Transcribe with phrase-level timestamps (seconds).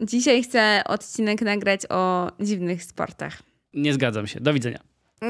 [0.00, 3.38] Dzisiaj chcę odcinek nagrać o dziwnych sportach.
[3.74, 4.40] Nie zgadzam się.
[4.40, 4.78] Do widzenia.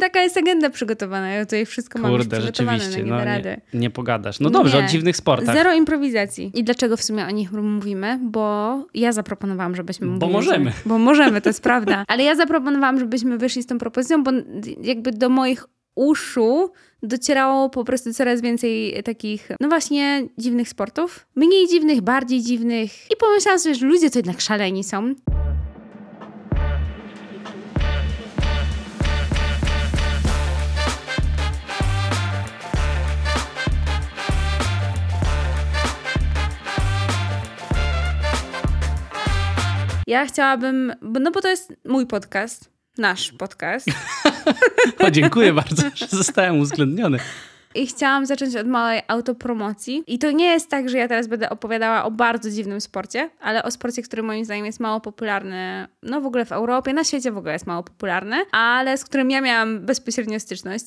[0.00, 1.28] Taka jest agenda przygotowana.
[1.28, 3.10] Ja tutaj wszystko mam już Kurde, przygotowane, rzeczywiście.
[3.10, 3.38] no, nie No,
[3.74, 4.40] nie, nie pogadasz.
[4.40, 4.84] No dobrze, Nie.
[4.84, 5.54] o dziwnych sportach.
[5.56, 6.50] Zero improwizacji.
[6.54, 8.18] I dlaczego w sumie o nich mówimy?
[8.22, 10.32] Bo ja zaproponowałam, żebyśmy Bo mówili.
[10.32, 10.70] możemy.
[10.70, 12.04] że- Bo możemy, to jest prawda.
[12.08, 14.30] Ale ja zaproponowałam, żebyśmy wyszli z tą propozycją, bo
[14.82, 15.64] jakby do moich
[15.94, 21.26] uszu docierało po prostu coraz więcej takich, no właśnie, dziwnych sportów.
[21.34, 23.10] Mniej dziwnych, bardziej dziwnych.
[23.10, 25.14] I pomyślałam sobie, że ludzie to jednak szaleni są.
[40.06, 43.86] Ja chciałabym, no bo to jest mój podcast, nasz podcast.
[45.06, 47.18] O, dziękuję bardzo, że zostałem uwzględniony.
[47.74, 50.04] I chciałam zacząć od małej autopromocji.
[50.06, 53.62] I to nie jest tak, że ja teraz będę opowiadała o bardzo dziwnym sporcie, ale
[53.62, 57.32] o sporcie, który moim zdaniem jest mało popularny, no w ogóle w Europie, na świecie
[57.32, 60.84] w ogóle jest mało popularny, ale z którym ja miałam bezpośrednio styczność.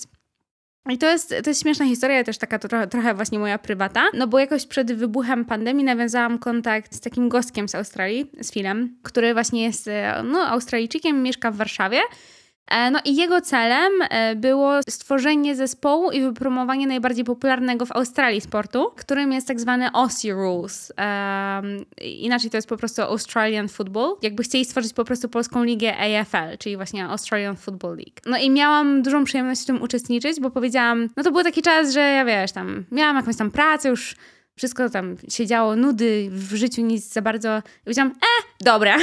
[0.90, 4.28] I to jest, to jest śmieszna historia, też taka trochę, trochę właśnie moja prywata, no
[4.28, 9.34] bo jakoś przed wybuchem pandemii nawiązałam kontakt z takim gostkiem z Australii, z Filem, który
[9.34, 12.00] właśnie jest e, no, Australijczykiem, mieszka w Warszawie.
[12.68, 18.42] E, No i jego celem e, było stworzenie zespołu i wypromowanie najbardziej popularnego w Australii
[18.42, 20.94] sportu, którym jest tak zwany Aussie Rules.
[20.98, 24.16] Em, inaczej to jest po prostu Australian Football.
[24.22, 28.22] Jakby chcieli stworzyć po prostu polską ligę AFL, czyli właśnie Australian Football League.
[28.26, 31.94] No i miałam dużą przyjemność w tym uczestniczyć, bo powiedziałam, no to był taki czas,
[31.94, 34.16] że ja wiesz, tam miałam jakąś tam pracę, już
[34.58, 37.58] wszystko tam się działo, nudy, w życiu nic za bardzo.
[37.58, 38.98] I powiedziałam, e, dobra,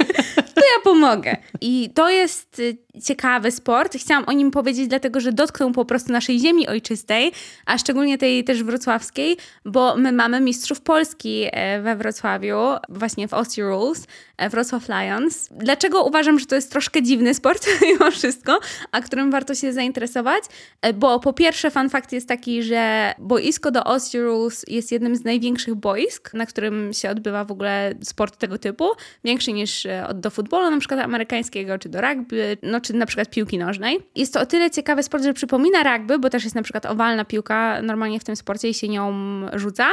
[0.54, 1.36] to ja pomogę.
[1.60, 3.96] I to jest y, ciekawy sport.
[3.96, 7.32] Chciałam o nim powiedzieć, dlatego że dotknął po prostu naszej ziemi ojczystej,
[7.66, 13.34] a szczególnie tej też wrocławskiej, bo my mamy mistrzów Polski e, we Wrocławiu, właśnie w
[13.34, 15.48] Aussie Rules, e, Wrocław Lions.
[15.50, 18.60] Dlaczego uważam, że to jest troszkę dziwny sport mimo wszystko,
[18.92, 20.44] a którym warto się zainteresować?
[20.82, 25.16] E, Bo po pierwsze, fun fact jest taki, że boisko do Aussie Rules jest jednym
[25.16, 28.88] z największych boisk, na którym się odbywa w ogóle sport tego typu.
[29.24, 33.30] Większy niż e, do futbolu, na przykład amerykańskiego, czy do rugby, no czy na przykład
[33.30, 33.98] piłki nożnej.
[34.14, 37.24] Jest to o tyle ciekawy sport, że przypomina rugby, bo też jest na przykład owalna
[37.24, 39.12] piłka normalnie w tym sporcie i się nią
[39.52, 39.88] rzuca.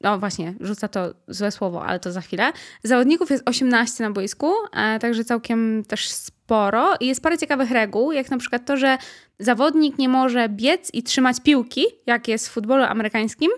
[0.00, 2.52] No właśnie, rzuca to złe słowo, ale to za chwilę.
[2.82, 6.94] Zawodników jest 18 na boisku, e, także całkiem też sporo.
[7.00, 8.98] I jest parę ciekawych reguł, jak na przykład to, że
[9.38, 13.50] zawodnik nie może biec i trzymać piłki, jak jest w futbolu amerykańskim,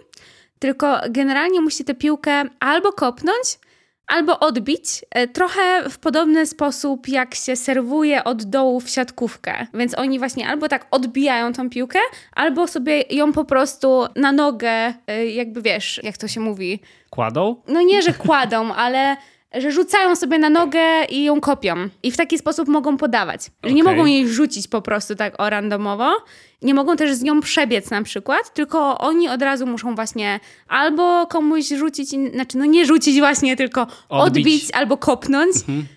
[0.58, 3.58] tylko generalnie musi tę piłkę albo kopnąć,
[4.08, 9.66] albo odbić, e, trochę w podobny sposób, jak się serwuje od dołu w siatkówkę.
[9.74, 11.98] Więc oni właśnie albo tak odbijają tą piłkę,
[12.32, 16.80] albo sobie ją po prostu na nogę, e, jakby wiesz, jak to się mówi.
[17.10, 17.56] Kładą?
[17.68, 19.16] No nie, że kładą, ale
[19.54, 21.74] że rzucają sobie na nogę i ją kopią.
[22.02, 23.50] I w taki sposób mogą podawać.
[23.64, 23.96] Że nie Okej.
[23.96, 26.16] mogą jej rzucić po prostu tak o randomowo.
[26.62, 31.26] Nie mogą też z nią przebiec na przykład, tylko oni od razu muszą właśnie albo
[31.26, 34.74] komuś rzucić, znaczy no nie rzucić właśnie, tylko odbić, Odbić.
[34.74, 35.54] albo kopnąć.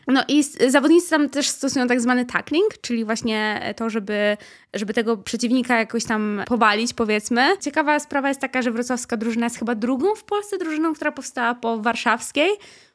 [0.08, 4.38] No i zawodnicy tam też stosują tak zwany tackling, czyli właśnie to, żeby,
[4.74, 7.48] żeby tego przeciwnika jakoś tam powalić, powiedzmy.
[7.62, 11.56] Ciekawa sprawa jest taka, że wrocławska drużyna jest chyba drugą w Polsce drużyną, która powstała
[11.56, 12.50] po warszawskiej.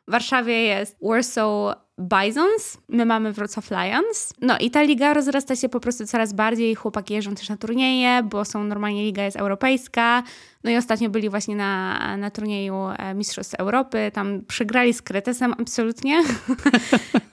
[0.08, 4.34] W Warszawie jest Warsaw Bisons, my mamy Wrocław Lions.
[4.40, 6.74] No i ta liga rozrasta się po prostu coraz bardziej.
[6.74, 10.22] Chłopaki jeżdżą też na turnieje, bo są normalnie liga jest europejska.
[10.64, 14.10] No i ostatnio byli właśnie na, na turnieju e, Mistrzostw Europy.
[14.14, 16.22] Tam przegrali z Kretesem absolutnie.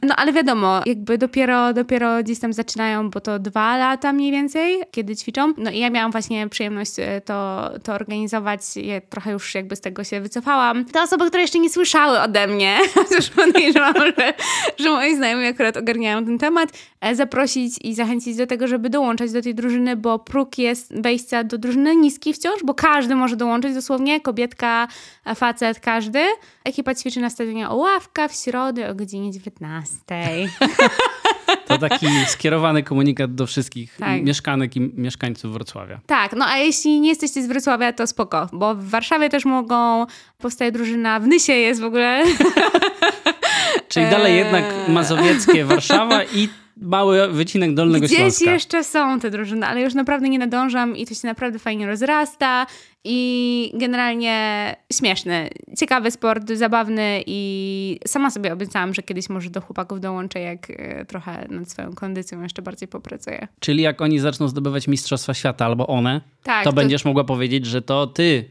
[0.04, 4.84] No ale wiadomo, jakby dopiero, dopiero gdzieś tam zaczynają, bo to dwa lata mniej więcej,
[4.92, 5.54] kiedy ćwiczą.
[5.58, 8.62] No i ja miałam właśnie przyjemność e, to, to organizować.
[8.76, 10.86] Ja trochę już jakby z tego się wycofałam.
[10.86, 14.34] Te osoby, które jeszcze nie słyszały ode mnie, chociaż podejrzewam, że,
[14.80, 16.70] że moi znajomi akurat ogarniają ten temat,
[17.02, 21.44] e, zaprosić i zachęcić do tego, żeby dołączać do tej drużyny, bo próg jest wejścia
[21.44, 24.88] do drużyny niski wciąż, bo każdy może dołączyć dosłownie, kobietka,
[25.26, 26.20] e, facet, każdy.
[26.64, 29.98] Ekipa ćwiczy na stadionie Oławka w środę o godzinie 19.
[31.68, 34.24] To taki skierowany komunikat do wszystkich Tak.
[34.24, 36.00] mieszkanek i mieszkańców Wrocławia.
[36.06, 40.06] Tak, no a jeśli nie jesteście z Wrocławia, to spoko, bo w Warszawie też mogą,
[40.38, 42.24] powstaje drużyna, w Nysie jest w ogóle.
[43.94, 44.38] Czyli dalej Eee.
[44.40, 48.52] jednak mazowieckie Warszawa i mały wycinek Dolnego Gdzieś Śląska.
[48.52, 52.66] jeszcze są te drużyny, ale już naprawdę nie nadążam i to się naprawdę fajnie rozrasta
[53.06, 60.00] i generalnie śmieszny, ciekawy sport, zabawny i sama sobie obiecałam, że kiedyś może do chłopaków
[60.00, 63.48] dołączę, jak e, trochę nad swoją kondycją jeszcze bardziej popracuję.
[63.60, 67.66] Czyli jak oni zaczną zdobywać Mistrzostwa Świata albo one, Tak, to, to- będziesz mogła powiedzieć,
[67.66, 68.50] że to ty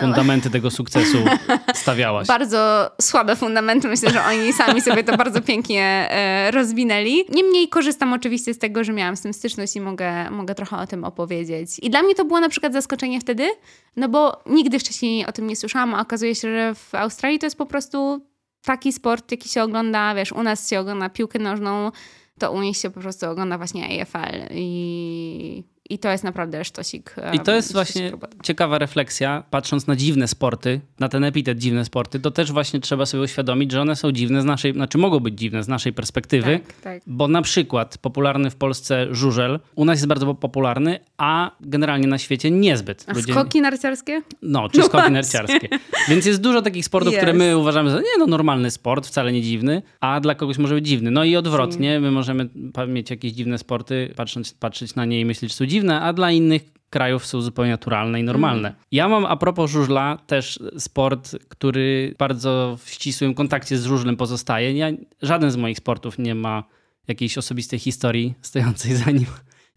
[0.00, 1.18] fundamenty tego sukcesu
[1.74, 2.26] stawiałaś.
[2.28, 3.88] Bardzo słabe fundamenty.
[3.88, 7.24] Myślę, że oni sami sobie to bardzo pięknie e, rozwinęli.
[7.34, 10.86] Niemniej korzystam oczywiście z tego, że miałam z tym styczność i mogę, mogę trochę o
[10.86, 11.78] tym opowiedzieć.
[11.78, 13.48] I dla mnie to było na przykład zaskoczenie wtedy,
[13.96, 17.46] no bo nigdy wcześniej o tym nie słyszałam, a okazuje się, że w Australii to
[17.46, 18.20] jest po prostu
[18.64, 21.90] taki sport, jaki się ogląda, wiesz, u nas się ogląda piłkę nożną,
[22.38, 27.14] to u nich się po prostu ogląda właśnie AFL i, i to jest naprawdę sztosik.
[27.32, 28.36] I to jest właśnie robota.
[28.42, 33.06] ciekawa refleksja, patrząc na dziwne sporty, na ten epitet dziwne sporty, to też właśnie trzeba
[33.06, 36.60] sobie uświadomić, że one są dziwne z naszej, znaczy mogą być dziwne z naszej perspektywy,
[36.66, 37.02] Tak, tak.
[37.06, 42.18] bo na przykład popularny w Polsce żużel u nas jest bardzo popularny, a generalnie na
[42.18, 43.04] świecie niezbyt.
[43.08, 44.22] A Ludzie- skoki narciarskie?
[44.42, 45.12] No, czy No skoki właśnie.
[45.14, 45.68] narciarskie.
[46.08, 47.38] Więc jest dużo takich sportów, które Jest.
[47.38, 50.86] my uważamy za nie no, normalny sport, wcale nie dziwny, a dla kogoś może być
[50.86, 51.10] dziwny.
[51.10, 52.48] No i odwrotnie, my możemy
[52.88, 56.30] mieć jakieś dziwne sporty, patrząc, patrzeć na nie i myśleć, że są dziwne, a dla
[56.30, 58.68] innych krajów są zupełnie naturalne i normalne.
[58.68, 58.80] Mm.
[58.92, 64.72] Ja mam a propos żużla też sport, który bardzo w ścisłym kontakcie z żużlem pozostaje.
[64.72, 64.86] Ja,
[65.22, 66.64] żaden z moich sportów nie ma
[67.08, 69.26] jakiejś osobistej historii stojącej za nim.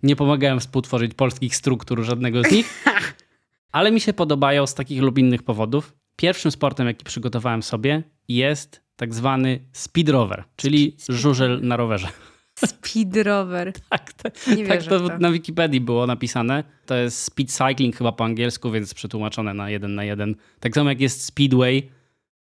[0.04, 2.84] Nie pomagałem współtworzyć polskich struktur żadnego z nich.
[3.72, 5.94] Ale mi się podobają z takich lub innych powodów.
[6.16, 12.08] Pierwszym sportem, jaki przygotowałem sobie, jest tak zwany speed rower, czyli żużel na rowerze.
[12.56, 13.74] Speed rower.
[13.90, 15.18] Tak, to, Nie tak to to.
[15.20, 16.64] na Wikipedii było napisane.
[16.86, 20.36] To jest speed cycling chyba po angielsku, więc przetłumaczone na jeden na jeden.
[20.60, 21.90] Tak samo jak jest speedway,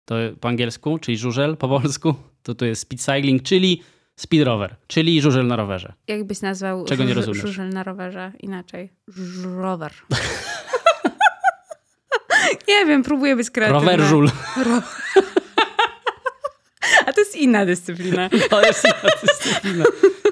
[0.05, 3.83] to po angielsku, czyli żużel po polsku, to tu jest speed cycling, czyli
[4.17, 5.93] speed rower, czyli żużel na rowerze.
[6.09, 7.41] Jakbyś nazwał Czego nie rozumiesz?
[7.41, 8.93] żużel na rowerze inaczej?
[9.45, 9.93] Rower.
[12.69, 13.81] nie wiem, próbuję być kreatywna.
[13.81, 14.31] Rower żul.
[17.09, 18.31] A to jest inna dyscyplina.
[18.51, 19.85] To jest inna dyscyplina.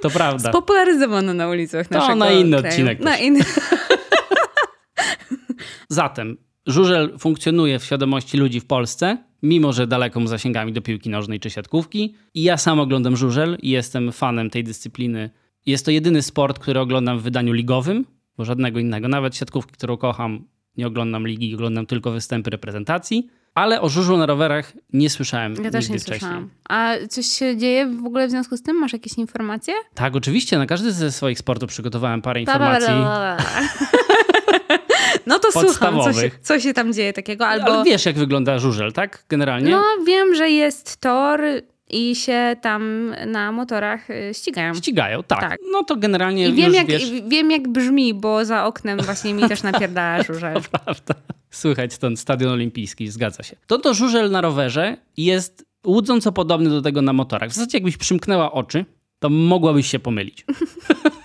[0.02, 0.50] To prawda.
[0.50, 2.66] Spopularyzowano na ulicach To naszego na inny kraju.
[2.68, 3.40] odcinek Na inny.
[5.88, 6.36] Zatem
[6.66, 11.40] żużel funkcjonuje w świadomości ludzi w Polsce, mimo że daleko mu zasięgami do piłki nożnej
[11.40, 12.14] czy siatkówki.
[12.34, 15.30] I ja sam oglądam żużel i jestem fanem tej dyscypliny.
[15.66, 18.04] Jest to jedyny sport, który oglądam w wydaniu ligowym,
[18.36, 19.08] bo żadnego innego.
[19.08, 20.44] Nawet siatkówki, którą kocham,
[20.76, 23.30] nie oglądam ligi, oglądam tylko występy reprezentacji.
[23.56, 26.20] Ale o żużlu na rowerach nie słyszałem Ja też nie wcześniej.
[26.20, 26.50] słyszałam.
[26.68, 28.76] A coś się dzieje w ogóle w związku z tym?
[28.76, 29.74] Masz jakieś informacje?
[29.94, 30.58] Tak, oczywiście.
[30.58, 32.88] Na każdy ze swoich sportów przygotowałem parę informacji.
[35.26, 37.46] No to słucham, co się, co się tam dzieje takiego.
[37.46, 37.66] Albo...
[37.66, 39.24] Ale wiesz, jak wygląda żużel, tak?
[39.28, 39.70] Generalnie?
[39.70, 41.40] No, wiem, że jest tor
[41.90, 44.74] i się tam na motorach y, ścigają.
[44.74, 45.40] Ścigają, tak.
[45.40, 45.58] Tak.
[45.72, 47.10] No to generalnie I wiem jak, wiesz...
[47.28, 50.60] wiem, jak brzmi, bo za oknem właśnie mi też napierdala żużel.
[50.70, 51.14] Prawda.
[51.50, 53.56] Słychać stąd Stadion Olimpijski, zgadza się.
[53.66, 57.50] To to żużel na rowerze jest łudząco podobny do tego na motorach.
[57.50, 58.84] W zasadzie jakbyś przymknęła oczy,
[59.18, 60.44] to mogłabyś się pomylić.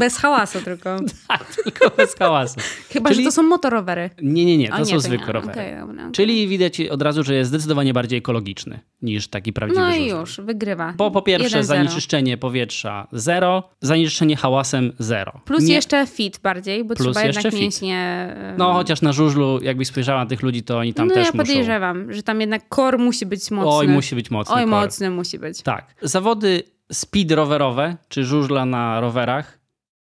[0.00, 0.96] Bez hałasu tylko.
[1.28, 2.60] Tak, tylko bez hałasu.
[2.92, 4.10] Chyba, Czyli- że to są motorowery.
[4.22, 5.32] Nie, nie, nie, to są nie, zwykłe nie.
[5.32, 5.52] rowery.
[5.52, 6.12] Okej, dobra, okej.
[6.12, 10.40] Czyli widać od razu, że jest zdecydowanie bardziej ekologiczny niż taki prawdziwy No i już,
[10.40, 10.94] wygrywa.
[10.96, 11.62] Bo po pierwsze 1-0.
[11.62, 15.40] zanieczyszczenie powietrza zero, zanieczyszczenie hałasem zero.
[15.44, 17.60] Plus Nie- jeszcze fit bardziej, bo Plus trzeba jednak fit.
[17.60, 18.28] mięśnie...
[18.58, 21.32] No chociaż na żużlu, jakbyś spojrzała na tych ludzi, to oni tam no też ja
[21.32, 21.38] muszą...
[21.38, 23.70] podejrzewam, że tam jednak kor musi być mocny.
[23.70, 24.70] Oj, musi być mocny Oj, kor.
[24.70, 25.62] mocny musi być.
[25.62, 25.94] Tak.
[26.02, 26.62] Zawody
[26.92, 29.57] speed rowerowe, czy żużla na rowerach,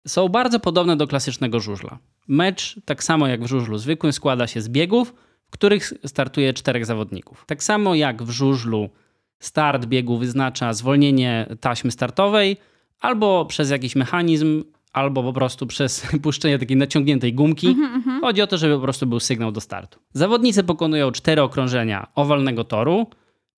[0.06, 1.98] są bardzo podobne do klasycznego żużla.
[2.28, 5.14] Mecz, tak samo jak w żużlu zwykłym, składa się z biegów,
[5.46, 7.44] w których startuje czterech zawodników.
[7.46, 8.90] Tak samo jak w żużlu
[9.38, 12.56] start biegu wyznacza zwolnienie taśmy startowej,
[13.00, 17.76] albo przez jakiś mechanizm, albo po prostu przez puszczenie takiej naciągniętej gumki.
[18.20, 19.98] Chodzi o to, żeby po prostu był sygnał do startu.
[20.12, 23.06] Zawodnicy pokonują cztery okrążenia owalnego toru,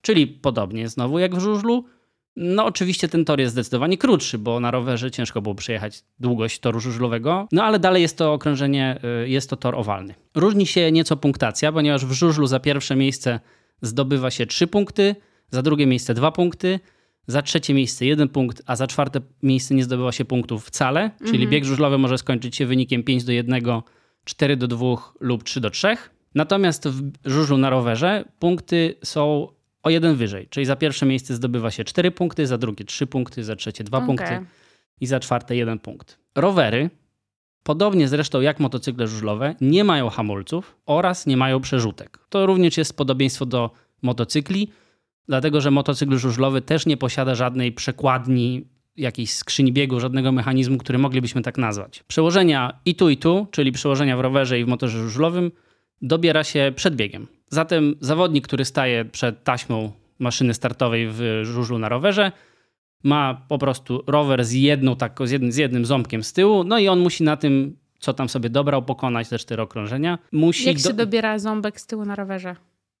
[0.01, 1.85] czyli podobnie znowu jak w żużlu.
[2.35, 6.79] No oczywiście ten tor jest zdecydowanie krótszy, bo na rowerze ciężko było przejechać długość toru
[6.79, 10.15] żużlowego, no ale dalej jest to okrążenie, y, jest to tor owalny.
[10.35, 13.39] Różni się nieco punktacja, ponieważ w żużlu za pierwsze miejsce
[13.81, 15.15] zdobywa się 3 punkty,
[15.51, 16.79] za drugie miejsce 2 punkty,
[17.27, 21.47] za trzecie miejsce 1 punkt, a za czwarte miejsce nie zdobywa się punktów wcale, czyli
[21.47, 23.63] bieg żużlowy może skończyć się wynikiem 5 do 1,
[24.25, 24.85] 4 do 2
[25.19, 25.97] lub 3 do 3.
[26.35, 29.47] Natomiast w żużlu na rowerze punkty są
[29.83, 33.43] o jeden wyżej, czyli za pierwsze miejsce zdobywa się 4 punkty, za drugie 3 punkty,
[33.43, 34.07] za trzecie 2 Okej.
[34.07, 34.45] punkty
[35.01, 36.19] i za czwarte 1 punkt.
[36.35, 36.89] Rowery,
[37.63, 42.19] podobnie zresztą jak motocykle żużlowe, nie mają hamulców oraz nie mają przerzutek.
[42.29, 43.71] To również jest podobieństwo do
[44.01, 44.69] motocykli,
[45.27, 48.67] dlatego że motocykl żużlowy też nie posiada żadnej przekładni,
[48.97, 52.03] jakiejś skrzyni biegu, żadnego mechanizmu, który moglibyśmy tak nazwać.
[52.07, 55.51] Przełożenia i tu i tu, czyli przełożenia w rowerze i w motorze żużlowym,
[56.01, 57.27] dobiera się przed biegiem.
[57.49, 62.31] Zatem zawodnik, który staje przed taśmą maszyny startowej w żużlu na rowerze,
[63.03, 66.79] ma po prostu rower z jedną taką, z jednym, z jednym ząbkiem z tyłu, no
[66.79, 70.17] i on musi na tym, co tam sobie dobrał, pokonać te cztery okrążenia.
[70.31, 72.55] Musi Jak się dobiera ząbek z tyłu na rowerze?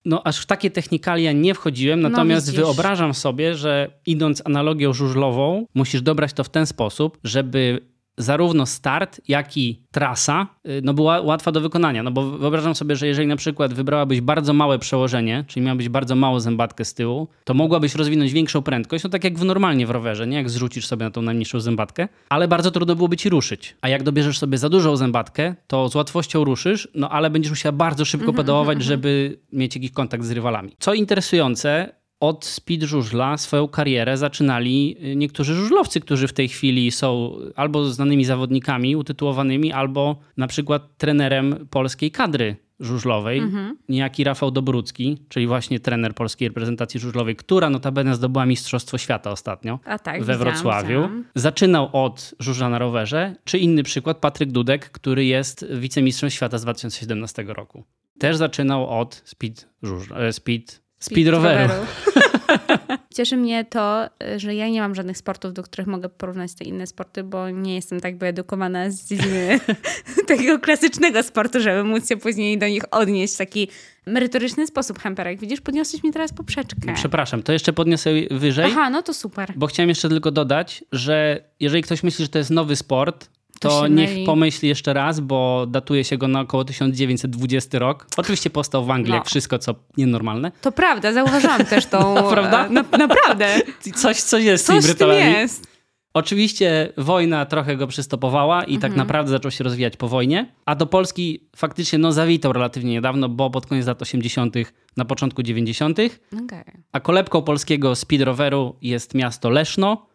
[0.05, 2.61] No, aż w takie technikalia nie wchodziłem, No, natomiast widzisz.
[2.61, 7.79] wyobrażam sobie, że idąc analogią żużlową, musisz dobrać to w ten sposób, żeby
[8.19, 12.03] zarówno start, jak i trasa y, no, była łatwa do wykonania.
[12.03, 16.15] No bo wyobrażam sobie, że jeżeli na przykład wybrałabyś bardzo małe przełożenie, czyli miałabyś bardzo
[16.15, 19.89] małą zębatkę z tyłu, to mogłabyś rozwinąć większą prędkość, no tak jak w normalnie w
[19.89, 20.37] rowerze, nie?
[20.37, 23.75] Jak zrzucisz sobie na tą najmniejszą zębatkę, ale bardzo trudno byłoby ci ruszyć.
[23.81, 27.73] A jak dobierzesz sobie za dużą zębatkę, to z łatwością ruszysz, no ale będziesz musiała
[27.73, 30.75] bardzo szybko pedałować, żeby mieć jakiś kontakt z rywalami.
[30.79, 36.91] Co interesujące, od speed żużla swoją karierę zaczynali y, niektórzy żużlowcy, którzy w tej chwili
[36.91, 43.41] są albo znanymi zawodnikami utytułowanymi, albo na przykład trenerem polskiej kadry żużlowej,
[43.89, 49.79] niejaki Rafał Dobrucki, czyli właśnie trener polskiej reprezentacji żużlowej, która notabene zdobyła Mistrzostwo Świata ostatnio
[50.03, 50.87] tak, we Wrocławiu.
[50.87, 51.25] widziałam.
[51.35, 56.61] Zaczynał od żużla na rowerze, czy inny przykład Patryk Dudek, który jest wicemistrzem świata z
[56.61, 57.83] 2017 roku.
[58.19, 61.73] Też zaczynał od speed żużla, e, speed, speed, roweru.
[63.15, 66.87] Cieszy mnie to, że ja nie mam żadnych sportów, do których mogę porównać te inne
[66.87, 69.59] sporty, bo nie jestem tak wyedukowana z dziedziny
[70.27, 73.67] takiego klasycznego sportu, żeby móc się później do nich odnieść w taki
[74.05, 74.99] merytoryczny sposób.
[74.99, 76.93] Hemperek, widzisz, podniosłeś mi teraz poprzeczkę.
[76.93, 79.53] Przepraszam, to jeszcze podniosę wyżej, Aha, no to super.
[79.55, 83.29] bo chciałem jeszcze tylko dodać, że jeżeli ktoś myśli, że to jest nowy sport,
[83.59, 88.07] To się niech pomyśli jeszcze raz, bo datuje się go na około 1920 rok.
[88.17, 89.15] Oczywiście powstał w Anglii, No.
[89.15, 90.51] jak wszystko, co nienormalne.
[90.61, 92.15] To prawda, zauważyłam też tą...
[92.31, 92.65] Prawda?
[92.65, 93.47] e, Na, naprawdę.
[93.95, 95.31] Coś, coś jest z tymi Coś w tym Brytolami.
[95.33, 95.67] jest.
[96.13, 98.81] Oczywiście wojna trochę go przystopowała i Mhm.
[98.81, 103.29] tak naprawdę zaczął się rozwijać po wojnie, a do Polski faktycznie no, zawitał relatywnie niedawno,
[103.29, 104.55] bo pod koniec lat 80.,
[104.97, 106.63] na początku 90., Okej.
[106.91, 110.08] a kolebką polskiego speed roweru jest miasto Leszno,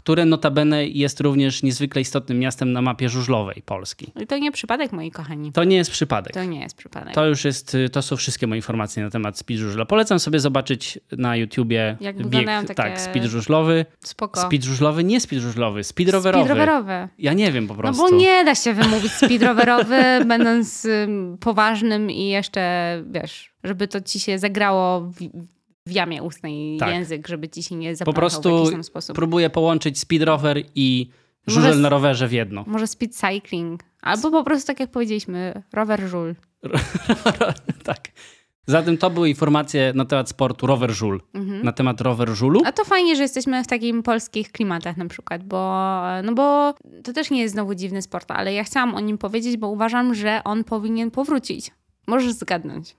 [0.00, 4.12] które notabene jest również niezwykle istotnym miastem na mapie żużlowej Polski.
[4.22, 5.52] I to nie przypadek, moi kochani.
[5.52, 6.34] To nie jest przypadek.
[6.34, 7.14] To nie jest przypadek.
[7.14, 9.84] To już jest, to są wszystkie moje informacje na temat speed żużla.
[9.84, 13.86] Polecam sobie zobaczyć na YouTubie Jak bieg, takie- tak, speed żużlowy.
[14.00, 14.40] Spoko.
[14.40, 16.44] Speed żużlowy, nie speed żużlowy, speed rowerowy.
[16.44, 17.08] Speed rowerowy.
[17.18, 18.02] Ja nie wiem po No prostu.
[18.02, 22.60] bo nie da się wymówić speed rowerowy, będąc ym, poważnym i jeszcze,
[23.10, 25.14] wiesz, żeby to ci się zagrało w,
[25.86, 26.88] w jamie ustnej Tak.
[26.88, 29.16] język, żeby ci się nie Po zaplątał w prostu jakiś tam sposób.
[29.16, 31.10] próbuję połączyć speed rower i
[31.46, 32.64] Może żużel s- na rowerze w jedno.
[32.66, 33.82] Może speed cycling.
[34.02, 36.34] Albo po prostu, tak jak powiedzieliśmy, rower żul.
[37.84, 38.08] tak.
[38.66, 41.20] Zatem to były informacje na temat sportu rower żul.
[41.62, 42.58] Na temat rower żulu.
[42.60, 42.68] Mhm.
[42.68, 47.12] A to fajnie, że jesteśmy w takim polskich klimatach na przykład, bo, no bo to
[47.12, 50.40] też nie jest znowu dziwny sport, ale ja chciałam o nim powiedzieć, bo uważam, że
[50.44, 51.70] on powinien powrócić.
[52.06, 52.96] Możesz zgadnąć.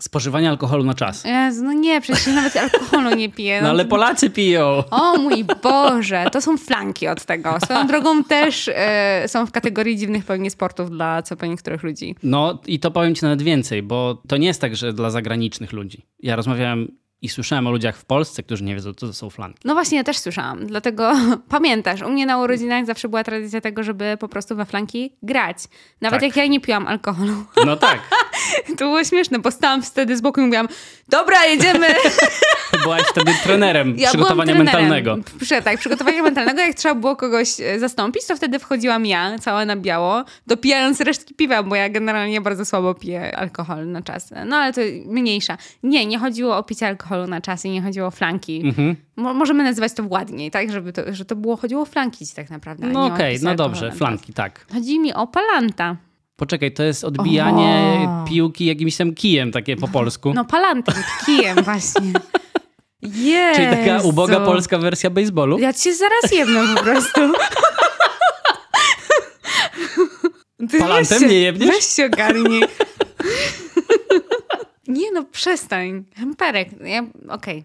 [0.00, 1.24] Spożywanie alkoholu na czas.
[1.24, 3.62] Jezu, no nie, przecież ja nawet alkoholu nie piję.
[3.62, 4.82] No ale Polacy piją.
[4.90, 7.60] O mój Boże, to są flanki od tego.
[7.64, 12.14] Swoją drogą też e, są w kategorii dziwnych pewnie sportów dla co po niektórych ludzi.
[12.22, 15.72] No i to powiem ci nawet więcej, bo to nie jest tak, że dla zagranicznych
[15.72, 16.06] ludzi.
[16.22, 16.88] Ja rozmawiałem
[17.22, 19.60] i słyszałem o ludziach w Polsce, którzy nie wiedzą, co to są flanki.
[19.64, 21.12] No właśnie, ja też słyszałam, dlatego
[21.48, 25.58] pamiętasz, u mnie na urodzinach zawsze była tradycja tego, żeby po prostu we flanki grać.
[26.00, 26.28] Nawet Tak.
[26.28, 27.44] jak ja nie piłam alkoholu.
[27.66, 28.00] No tak.
[28.78, 30.68] To było śmieszne, bo stałam wtedy z boku i mówiłam,
[31.08, 31.86] dobra, jedziemy.
[32.82, 34.64] Byłaś wtedy trenerem Ja przygotowania trenerem.
[34.82, 35.16] mentalnego.
[35.40, 36.60] Prze- tak, przygotowania mentalnego.
[36.60, 41.34] Jak trzeba było kogoś e, zastąpić, to wtedy wchodziłam ja, cała na biało, dopijając resztki
[41.34, 44.30] piwa, bo ja generalnie bardzo słabo piję alkohol na czas.
[44.46, 45.58] No ale to mniejsza.
[45.82, 48.62] Nie, nie chodziło o picie alkoholu na czas i nie chodziło o flanki.
[48.64, 48.96] Mhm.
[49.16, 50.72] Mo- możemy nazywać to ładniej, tak?
[50.72, 52.86] Żeby to, że to było, chodziło o flanki tak naprawdę.
[52.86, 54.66] No okej, picie no dobrze, flanki, tak.
[54.72, 55.96] Chodzi mi o palanta.
[56.36, 58.24] Poczekaj, to jest odbijanie O.
[58.28, 60.32] piłki jakimś tam kijem, takie po polsku.
[60.34, 60.94] No palantem,
[61.26, 62.12] kijem właśnie.
[63.14, 63.54] Jezu.
[63.60, 65.58] Czyli taka uboga polska wersja baseballu.
[65.58, 67.20] Ja cię zaraz jedno po prostu.
[70.70, 71.70] Ty Palantem się- nie jebniesz?
[71.70, 72.62] Weź się ogarnij.
[74.88, 76.04] Nie no, przestań.
[76.16, 76.68] Hemperek.
[76.84, 77.64] Ja, Okej.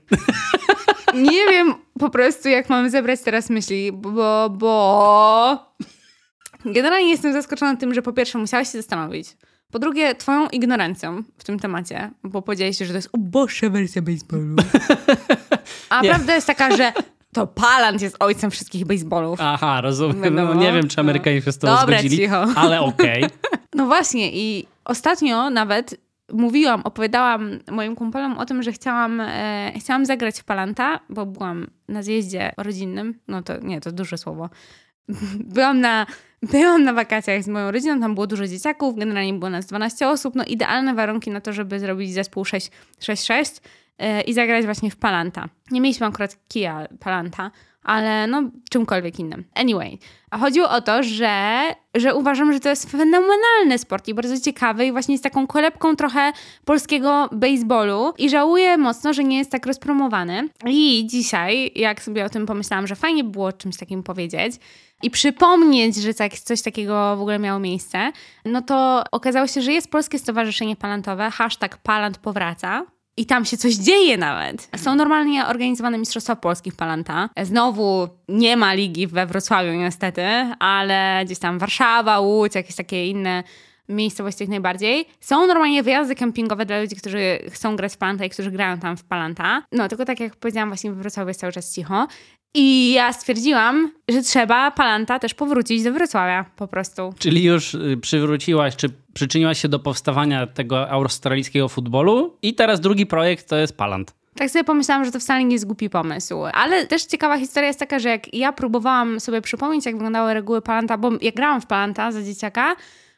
[1.13, 5.73] Nie wiem po prostu, jak mam zebrać teraz myśli, bo, bo...
[6.65, 9.27] Generalnie jestem zaskoczona tym, że po pierwsze musiałaś się zastanowić.
[9.71, 14.55] Po drugie, twoją ignorancją w tym temacie, bo powiedziałeś, że to jest uboższa wersja baseballu.
[15.89, 16.09] A Nie.
[16.09, 16.93] prawda jest taka, że
[17.33, 19.39] to Palant jest ojcem wszystkich baseballów.
[19.41, 20.35] Aha, rozumiem.
[20.35, 22.45] No, nie wiem, czy Amerykanie się z tym Dobra, zgodzili, cicho.
[22.55, 23.25] ale okej.
[23.75, 25.95] No właśnie i ostatnio nawet
[26.33, 31.67] mówiłam, opowiadałam moim kumplom o tym, że chciałam, e, chciałam zagrać w Palanta, bo byłam
[31.87, 33.19] na zjeździe rodzinnym.
[33.27, 34.49] No to nie, to duże słowo.
[35.55, 36.05] Byłam na
[36.41, 40.35] byłam na wakacjach z moją rodziną, tam było dużo dzieciaków, generalnie było nas 12 osób,
[40.35, 43.61] no idealne warunki na to, żeby zrobić zespół 6-6
[43.99, 45.49] yy, i zagrać właśnie w Palanta.
[45.71, 47.51] Nie mieliśmy akurat kija Palanta,
[47.83, 49.45] ale no czymkolwiek innym.
[49.55, 49.97] Anyway,
[50.31, 51.61] a chodziło o to, że,
[51.95, 55.95] że uważam, że to jest fenomenalny sport i bardzo ciekawy i właśnie z taką kolebką
[55.95, 56.33] trochę
[56.65, 60.49] polskiego baseballu i żałuję mocno, że nie jest tak rozpromowany.
[60.65, 64.55] I dzisiaj, jak sobie o tym pomyślałam, że fajnie było czymś takim powiedzieć,
[65.03, 68.11] i przypomnieć, że tak, coś takiego w ogóle miało miejsce,
[68.45, 72.85] no to okazało się, że jest Polskie Stowarzyszenie Palantowe, hashtag Palant powraca.
[73.17, 74.69] I tam się coś dzieje nawet.
[74.75, 77.29] Są normalnie organizowane Mistrzostwa Polski w Palanta.
[77.41, 80.25] Znowu nie ma ligi we Wrocławiu niestety,
[80.59, 83.43] ale gdzieś tam Warszawa, Łódź, jakieś takie inne
[83.89, 85.05] miejscowości jak najbardziej.
[85.19, 88.97] Są normalnie wyjazdy kempingowe dla ludzi, którzy chcą grać w Palanta i którzy grają tam
[88.97, 89.63] w Palanta.
[89.71, 92.07] No, tylko tak jak powiedziałam, właśnie w Wrocławiu jest cały czas cicho.
[92.53, 97.13] I ja stwierdziłam, że trzeba Palanta też powrócić do Wrocławia po prostu.
[97.19, 103.05] Czyli już y, przywróciłaś, czy przyczyniłaś się do powstawania tego australijskiego futbolu i teraz drugi
[103.05, 104.13] projekt to jest Palant.
[104.35, 106.35] Tak sobie pomyślałam, że to wcale nie jest głupi pomysł.
[106.53, 110.61] Ale też ciekawa historia jest taka, że jak ja próbowałam sobie przypomnieć, jak wyglądały reguły
[110.61, 112.75] Palanta, bo jak grałam w Palanta za dzieciaka,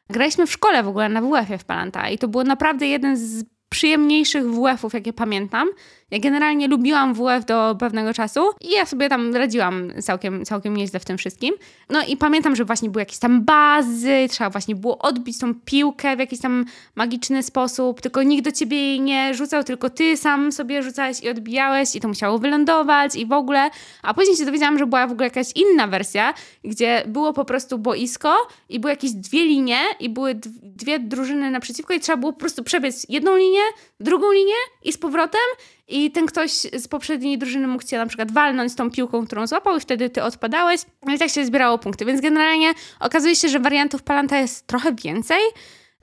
[0.09, 3.45] graliśmy w szkole w ogóle na WF-ie w Palanta i to był naprawdę jeden z
[3.69, 5.67] przyjemniejszych WF-ów, jakie pamiętam.
[6.11, 10.99] Ja generalnie lubiłam WF do pewnego czasu i ja sobie tam radziłam całkiem, całkiem nieźle
[10.99, 11.53] w tym wszystkim.
[11.89, 16.15] No i pamiętam, że właśnie były jakieś tam bazy, trzeba właśnie było odbić tą piłkę
[16.15, 20.51] w jakiś tam magiczny sposób, tylko nikt do ciebie jej nie rzucał, tylko ty sam
[20.51, 23.69] sobie rzucałeś i odbijałeś i to musiało wylądować i w ogóle.
[24.01, 26.33] A później się dowiedziałam, że była w ogóle jakaś inna wersja,
[26.63, 28.35] gdzie było po prostu boisko
[28.69, 32.63] i były jakieś dwie linie i były dwie drużyny naprzeciwko i trzeba było po prostu
[32.63, 33.61] przebiec jedną linię,
[33.99, 35.41] drugą linię i z powrotem
[35.87, 39.77] i ten ktoś z poprzedniej drużyny mógł cię na przykład walnąć tą piłką, którą złapał
[39.77, 40.81] i wtedy ty odpadałeś.
[41.05, 42.05] No i tak się zbierało punkty.
[42.05, 45.39] Więc generalnie okazuje się, że wariantów Palanta jest trochę więcej.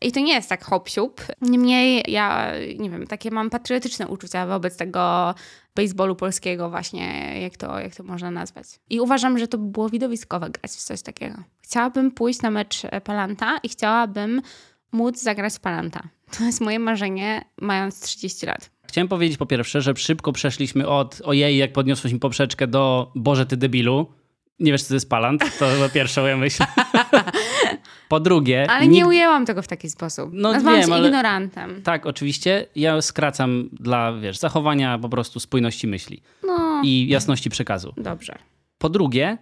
[0.02, 1.10] I to nie jest tak hop -siup.
[1.40, 5.34] Niemniej ja, nie wiem, takie mam patriotyczne uczucia wobec tego
[5.76, 8.66] baseballu polskiego właśnie, jak to, jak to można nazwać.
[8.90, 11.36] I uważam, że to by było widowiskowe grać w coś takiego.
[11.62, 14.42] Chciałabym pójść na mecz Palanta i chciałabym
[14.92, 16.00] móc zagrać Palanta.
[16.38, 18.70] To jest moje marzenie, mając 30 lat.
[18.90, 23.46] Chciałem powiedzieć po pierwsze, że szybko przeszliśmy od ojej, jak podniosłeś mi poprzeczkę do Boże,
[23.46, 24.06] ty debilu.
[24.58, 25.58] Nie wiesz, co to jest palant?
[25.58, 26.64] To była pierwsza moja myśl.
[28.08, 28.70] po drugie...
[28.70, 30.30] Ale nie ujęłam tego w taki sposób.
[30.32, 31.06] No Nazwałam wiem, ale...
[31.06, 31.82] ignorantem.
[31.82, 32.66] Tak, oczywiście.
[32.76, 36.22] Ja skracam dla, wiesz, zachowania po prostu spójności myśli.
[36.46, 36.82] No.
[36.84, 37.92] I jasności przekazu.
[37.96, 38.38] Dobrze.
[38.78, 39.38] Po drugie,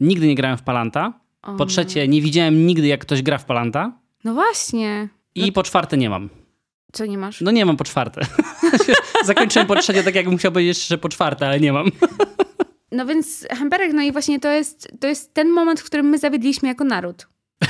[0.00, 1.12] nigdy nie grałem w palanta.
[1.58, 3.92] Po trzecie, nie widziałem nigdy, jak ktoś gra w palanta.
[4.24, 5.08] No właśnie.
[5.34, 5.52] I no...
[5.52, 6.41] po czwarte nie mam.
[6.92, 7.40] Co nie masz?
[7.40, 8.26] No nie mam po czwarte.
[9.24, 11.90] Zakończyłem po trzecie tak, jakbym chciał powiedzieć jeszcze po czwarte, ale nie mam.
[12.92, 16.18] no więc Hamperek, no i właśnie to jest, to jest ten moment, w którym my
[16.18, 17.28] zawiedliśmy jako naród.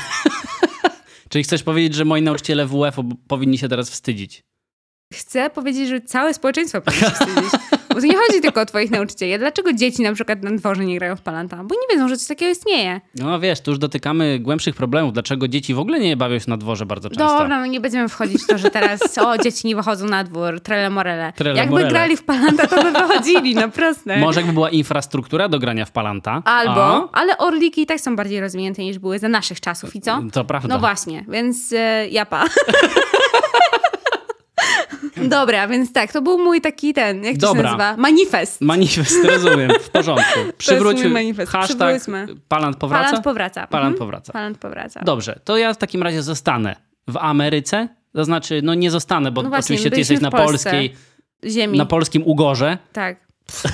[1.28, 2.96] Czyli chcesz powiedzieć, że moi nauczyciele WF
[3.28, 4.44] powinni się teraz wstydzić?
[5.14, 7.52] Chcę powiedzieć, że całe społeczeństwo powinno się wstydzić.
[7.94, 9.38] Bo to nie chodzi tylko o twoich nauczycieli.
[9.38, 11.56] Dlaczego dzieci na przykład na dworze nie grają w palanta?
[11.56, 13.00] Bo nie wiedzą, że coś takiego istnieje.
[13.14, 15.12] No wiesz, tu już dotykamy głębszych problemów.
[15.12, 17.38] Dlaczego dzieci w ogóle nie bawią się na dworze bardzo często?
[17.38, 20.60] Dobra, no nie będziemy wchodzić w to, że teraz o, dzieci nie wychodzą na dwór,
[20.60, 21.32] trele morele.
[21.36, 21.90] Trele Jakby morele.
[21.90, 24.16] grali w palanta, to by wychodzili, no proste.
[24.16, 26.42] Może jakby była infrastruktura do grania w palanta.
[26.44, 30.22] Albo, ale orliki i tak są bardziej rozwinięte niż były za naszych czasów i co?
[30.32, 30.74] To prawda.
[30.74, 32.44] No właśnie, więc e, japa.
[35.28, 37.62] Dobra, więc tak, to był mój taki ten, jak to Dobra.
[37.62, 37.96] się nazywa?
[37.96, 38.60] Manifest.
[38.60, 40.40] Manifest, rozumiem, w porządku.
[40.58, 41.52] Przywrócił manifest.
[41.52, 42.02] hashtag
[42.48, 43.06] Palant powraca?
[43.06, 43.66] Palant powraca.
[43.66, 43.98] Palant mhm.
[43.98, 44.32] powraca.
[44.32, 45.00] Palant powraca.
[45.04, 46.76] Dobrze, to ja w takim razie zostanę
[47.08, 47.88] w Ameryce.
[48.12, 50.94] To znaczy, no nie zostanę, bo no właśnie, oczywiście ty jesteś na polskiej
[51.44, 51.78] ziemi.
[51.78, 52.78] Na polskim Ugorze.
[52.92, 53.16] Tak.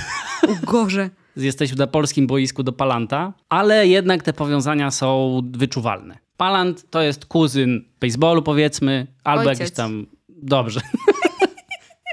[0.62, 1.10] Ugorze.
[1.36, 6.18] Jesteś na polskim boisku do Palanta, ale jednak te powiązania są wyczuwalne.
[6.36, 9.60] Palant to jest kuzyn baseballu, powiedzmy, albo Ojciec.
[9.60, 10.06] jakiś tam.
[10.28, 10.80] Dobrze.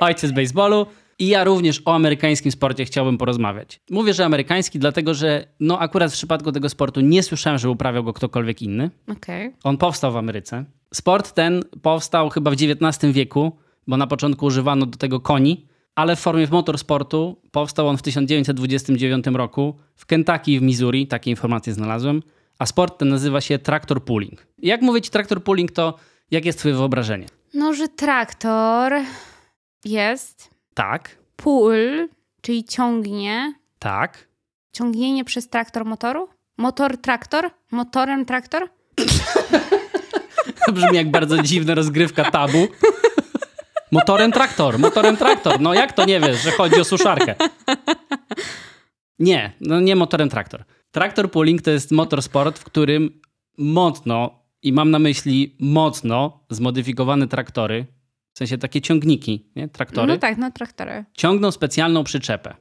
[0.02, 0.86] ojciec baseballu.
[1.20, 3.80] I ja również o amerykańskim sporcie chciałbym porozmawiać.
[3.90, 8.04] Mówię, że amerykański, dlatego że no akurat w przypadku tego sportu nie słyszałem, że uprawiał
[8.04, 8.90] go ktokolwiek inny.
[9.12, 9.54] Okay.
[9.64, 10.66] On powstał w Ameryce.
[10.94, 16.16] Sport ten powstał chyba w XIX wieku, bo na początku używano do tego koni, ale
[16.16, 21.74] w formie motorsportu powstał on w 1929 roku w Kentucky i w Missouri, takie informacje
[21.74, 22.22] znalazłem,
[22.60, 24.48] a sport ten nazywa się traktor pulling.
[24.58, 25.96] Jak mówić traktor pulling, to
[26.32, 27.26] jak jest twoje wyobrażenie?
[27.54, 28.94] No, że traktor
[29.86, 30.50] jest.
[30.74, 31.18] Tak.
[31.36, 32.10] Pull,
[32.42, 33.54] czyli ciągnie.
[33.80, 34.28] Tak.
[34.72, 36.28] Ciągnienie przez traktor motoru?
[36.58, 37.50] Motor traktor?
[37.72, 38.70] Motorem traktor?
[40.66, 42.68] To brzmi jak bardzo dziwna rozgrywka tabu.
[43.92, 45.62] Motorem traktor, motorem traktor.
[45.62, 47.36] No jak to nie wiesz, że chodzi o suszarkę?
[49.20, 50.64] Nie, no nie motorem traktor.
[50.92, 53.22] Traktor pulling to jest motorsport, w którym
[53.58, 57.86] mocno, i mam na myśli mocno zmodyfikowane traktory,
[58.36, 59.68] w sensie takie ciągniki, nie?
[59.68, 61.06] traktory, No tak, no traktory.
[61.14, 62.56] ciągną specjalną przyczepę.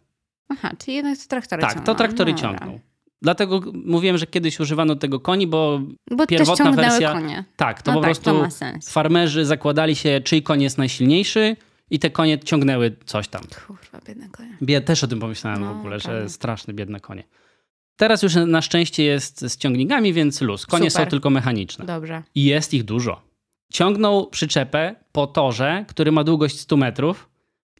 [0.49, 1.87] Aha, czyli jednak to traktory Tak, ciągną.
[1.87, 2.59] to traktory No dobra.
[2.59, 2.81] ciągną.
[3.23, 7.45] Dlatego mówiłem, że kiedyś używano tego koni, bo Bo Pierwotna wersja- konie.
[7.57, 8.49] tak, to no po tak, prostu to
[8.91, 11.57] farmerzy zakładali się, czyj koń jest najsilniejszy
[11.91, 13.43] i te konie ciągnęły coś tam.
[13.67, 14.57] Kurwa, biedne konie.
[14.63, 16.11] Bied, też o tym pomyślałem No, w ogóle, okej.
[16.13, 17.25] że straszne, biedne konie.
[17.97, 20.67] Teraz już na szczęście jest z ciągnikami, więc luz.
[20.67, 21.05] Konie Super.
[21.07, 21.87] są tylko mechaniczne.
[21.87, 22.23] Dobrze.
[22.35, 23.23] I jest ich dużo.
[23.73, 27.29] Ciągną przyczepę po torze, który ma długość 100 metrów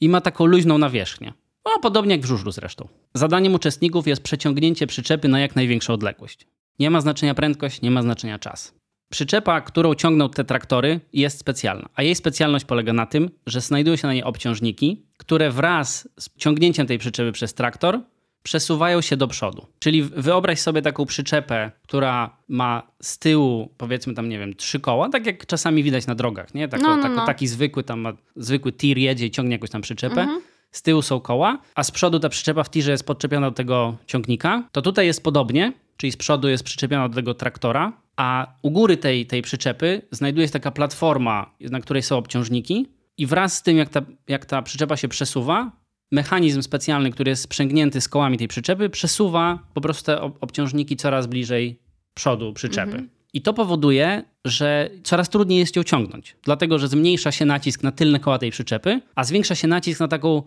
[0.01, 1.33] i ma taką luźną nawierzchnię.
[1.65, 2.89] No, podobnie jak w żużlu zresztą.
[3.15, 6.47] Zadaniem uczestników jest przeciągnięcie przyczepy na jak największą odległość.
[6.79, 8.75] Nie ma znaczenia prędkość, nie ma znaczenia czas.
[9.11, 13.97] Przyczepa, którą ciągną te traktory, jest specjalna, a jej specjalność polega na tym, że znajdują
[13.97, 18.01] się na niej obciążniki, które wraz z ciągnięciem tej przyczepy przez traktor
[18.45, 19.67] przesuwają się do przodu.
[19.79, 25.09] Czyli wyobraź sobie taką przyczepę, która ma z tyłu, powiedzmy tam, nie wiem, trzy koła,
[25.09, 26.69] tak jak czasami widać na drogach, nie?
[26.69, 27.27] Tako, No, no, tako, no.
[27.27, 30.21] Taki zwykły tam ma, zwykły tir jedzie i ciągnie jakąś tam przyczepę.
[30.21, 30.41] Mhm.
[30.71, 33.97] Z tyłu są koła, a z przodu ta przyczepa w tirze jest podczepiona do tego
[34.07, 34.69] ciągnika.
[34.73, 38.97] To tutaj jest podobnie, czyli z przodu jest przyczepiona do tego traktora, a u góry
[38.97, 42.87] tej, tej przyczepy znajduje się taka platforma, na której są obciążniki
[43.19, 45.73] i wraz z tym, jak ta, jak ta przyczepa się przesuwa,
[46.13, 50.97] mechanizm specjalny, który jest sprzęgnięty z kołami tej przyczepy, przesuwa po prostu te ob- obciążniki
[50.97, 51.79] coraz bliżej
[52.15, 52.91] przodu przyczepy.
[52.91, 53.09] Mhm.
[53.33, 57.93] I to powoduje, że coraz trudniej jest ją ciągnąć, dlatego że zmniejsza się nacisk na
[57.93, 60.43] tylne koła tej przyczepy, a zwiększa się nacisk na taką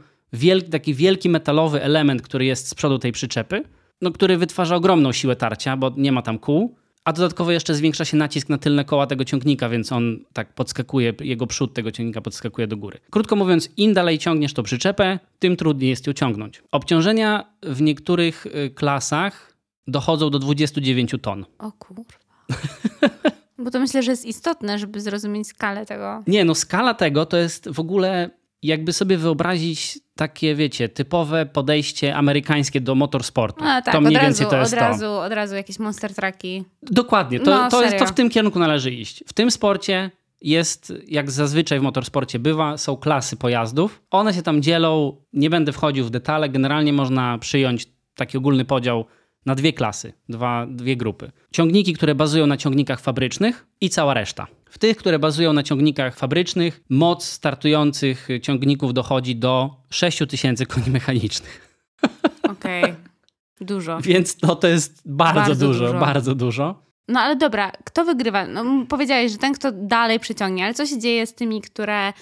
[0.72, 3.64] taki wielki metalowy element, który jest z przodu tej przyczepy,
[4.02, 6.76] no, który wytwarza ogromną siłę tarcia, bo nie ma tam kół.
[7.08, 11.14] A dodatkowo jeszcze zwiększa się nacisk na tylne koła tego ciągnika, więc on tak podskakuje,
[11.20, 13.00] jego przód tego ciągnika podskakuje do góry.
[13.10, 16.64] Krótko mówiąc, im dalej ciągniesz tą przyczepę, tym trudniej jest ją ciągnąć.
[16.72, 21.46] Obciążenia w niektórych y, klasach dochodzą do 29 ton.
[21.60, 22.04] O kurwa.
[23.64, 26.24] Bo to myślę, że jest istotne, żeby zrozumieć skalę tego.
[26.28, 28.30] Nie, no skala tego to jest w ogóle
[28.64, 33.64] jakby sobie wyobrazić takie, wiecie, typowe podejście amerykańskie do motorsportu.
[33.64, 34.86] A tak, to mniej od, razu, więcej to jest od, to.
[34.86, 36.64] razu, od razu jakieś monster trucki.
[36.82, 39.24] Dokładnie, to, No, to, jest, to w tym kierunku należy iść.
[39.28, 44.02] W tym sporcie jest, jak zazwyczaj w motorsporcie bywa, są klasy pojazdów.
[44.12, 49.06] One się tam dzielą, nie będę wchodził w detale, generalnie można przyjąć taki ogólny podział
[49.46, 51.32] na dwie klasy, dwa, dwie grupy.
[51.52, 54.48] Ciągniki, które bazują na ciągnikach fabrycznych i cała reszta.
[54.70, 61.78] W tych, które bazują na ciągnikach fabrycznych, moc startujących ciągników dochodzi do 6000 koni mechanicznych.
[62.52, 62.96] Okej.
[63.62, 64.02] Dużo.
[64.02, 66.00] Więc no, to jest bardzo, Bardzo dużo, dużo.
[66.00, 66.88] bardzo dużo.
[67.08, 68.48] No ale dobra, kto wygrywa?
[68.48, 72.14] No, powiedziałeś, że ten, kto dalej przyciągnie, ale co się dzieje z tymi, które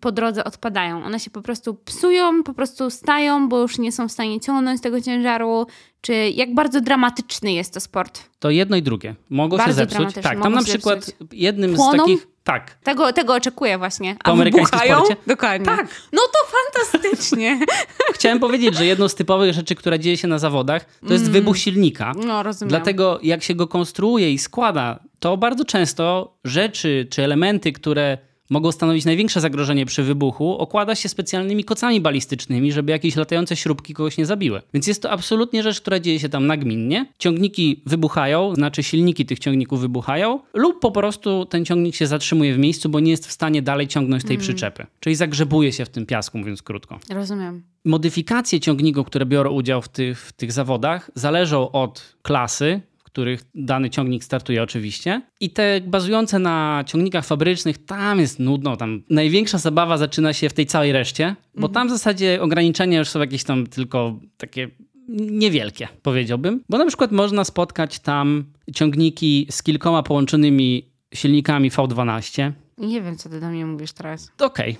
[0.00, 1.04] po drodze odpadają?
[1.04, 4.80] One się po prostu psują, po prostu stają, bo już nie są w stanie ciągnąć
[4.80, 5.66] tego ciężaru?
[6.00, 8.22] Czy jak bardzo dramatyczny jest to sport?
[8.38, 9.14] To jedno i drugie.
[9.30, 10.14] Mogą Bardzo się zepsuć.
[10.22, 11.28] Tak, tam na przykład zepsuć.
[11.32, 11.92] jednym Płoną?
[11.92, 12.26] z takich.
[12.44, 12.74] Tak.
[12.82, 14.16] Tego, tego oczekuję właśnie.
[14.24, 15.16] A amerykańskim wybuchają?
[15.26, 15.66] Dokładnie.
[15.66, 15.86] Tak.
[16.12, 17.60] No to fantastycznie.
[18.14, 21.32] Chciałem powiedzieć, że jedną z typowych rzeczy, która dzieje się na zawodach, to jest Mm.
[21.32, 22.12] wybuch silnika.
[22.26, 22.68] No rozumiem.
[22.68, 28.18] Dlatego jak się go konstruuje i składa, to bardzo często rzeczy czy elementy, które
[28.50, 33.94] mogą stanowić największe zagrożenie przy wybuchu, okłada się specjalnymi kocami balistycznymi, żeby jakieś latające śrubki
[33.94, 34.62] kogoś nie zabiły.
[34.74, 37.06] Więc jest to absolutnie rzecz, która dzieje się tam nagminnie.
[37.18, 42.58] Ciągniki wybuchają, znaczy silniki tych ciągników wybuchają, lub po prostu ten ciągnik się zatrzymuje w
[42.58, 44.86] miejscu, bo nie jest w stanie dalej ciągnąć tej przyczepy.
[45.00, 46.98] Czyli zagrzebuje się w tym piasku, mówiąc krótko.
[47.10, 47.62] Rozumiem.
[47.84, 52.80] Modyfikacje ciągników, które biorą udział w tych, w tych zawodach, zależą od klasy,
[53.14, 55.22] których dany ciągnik startuje oczywiście.
[55.40, 58.76] I te bazujące na ciągnikach fabrycznych, tam jest nudno.
[58.76, 63.08] Tam największa zabawa zaczyna się w tej całej reszcie, bo tam w zasadzie ograniczenia już
[63.08, 64.70] są jakieś tam tylko takie
[65.08, 66.60] niewielkie, powiedziałbym.
[66.68, 73.28] Bo na przykład można spotkać tam ciągniki z kilkoma połączonymi silnikami V12, Nie wiem, co
[73.28, 74.32] ty do mnie mówisz teraz.
[74.40, 74.76] Okej.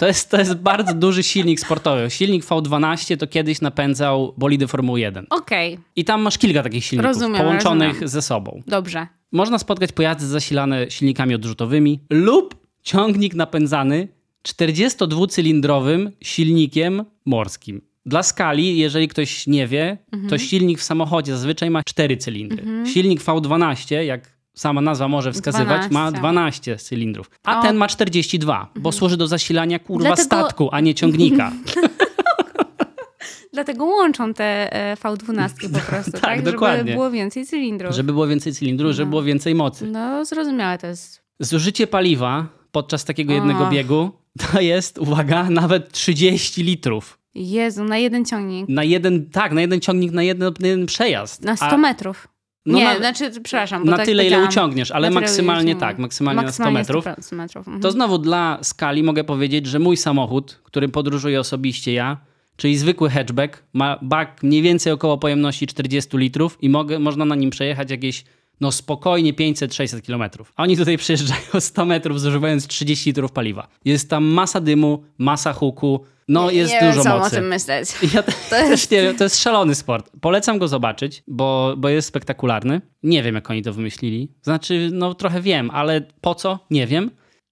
[0.00, 2.10] To jest, to jest bardzo duży silnik sportowy.
[2.10, 5.26] Silnik V12 to kiedyś napędzał bolidy Formuły 1.
[5.30, 8.08] Okej, I tam masz kilka takich silników Rozumiem, połączonych rozumiem.
[8.08, 8.62] ze sobą.
[8.66, 9.06] dobrze.
[9.32, 14.08] Można spotkać pojazdy zasilane silnikami odrzutowymi lub ciągnik napędzany
[14.48, 17.80] 42-cylindrowym silnikiem morskim.
[18.06, 22.64] Dla skali, jeżeli ktoś nie wie, to silnik w samochodzie zazwyczaj ma 4 cylindry.
[22.92, 26.18] Silnik V12, jak sama nazwa może wskazywać, ma 12.
[26.20, 27.30] 12 cylindrów.
[27.44, 27.62] A O.
[27.62, 31.52] ten ma 42, bo służy do zasilania kurwa Dlatego- statku, a nie ciągnika.
[33.52, 36.20] Dlatego łączą te e, V12 po prostu, tak?
[36.20, 36.78] Tak, dokładnie.
[36.78, 37.94] Żeby było więcej cylindrów.
[37.94, 39.10] żeby było więcej cylindrów, żeby No.
[39.10, 39.86] było więcej mocy.
[39.86, 41.22] No, zrozumiałe to jest.
[41.40, 43.70] Zużycie paliwa podczas takiego jednego Och.
[43.70, 44.10] biegu
[44.52, 47.18] to jest, uwaga, nawet 30 litrów.
[47.34, 48.68] Jezu, na jeden ciągnik.
[48.68, 51.44] Na jeden, tak, na jeden ciągnik, na jeden, na jeden przejazd.
[51.44, 52.28] Na 100 A- metrów.
[52.66, 53.84] No nie, na- znaczy, przepraszam.
[53.84, 57.24] Na tak tyle, ile uciągniesz, ale maksymalnie tak, maksymalnie, Maksymalnie na 100 metrów.
[57.24, 57.68] 100 metrów.
[57.68, 57.82] Mhm.
[57.82, 62.16] To znowu dla skali mogę powiedzieć, że mój samochód, którym podróżuję osobiście ja,
[62.56, 67.34] czyli zwykły hatchback, ma bak mniej więcej około pojemności 40 litrów i mogę, można na
[67.34, 68.24] nim przejechać jakieś
[68.60, 70.52] no spokojnie 500-600 kilometrów.
[70.56, 73.68] A oni tutaj przejeżdżają 100 metrów zużywając 30 litrów paliwa.
[73.84, 77.36] Jest tam masa dymu, masa huku, no nie, jest nie dużo wiem, co mocy.
[77.36, 77.88] o tym myśleć.
[78.14, 80.10] Ja te- też nie wiem, to jest szalony sport.
[80.20, 82.80] Polecam go zobaczyć, bo, bo jest spektakularny.
[83.02, 84.28] Nie wiem, jak oni to wymyślili.
[84.42, 86.58] Znaczy, no trochę wiem, ale po co?
[86.70, 87.10] Nie wiem.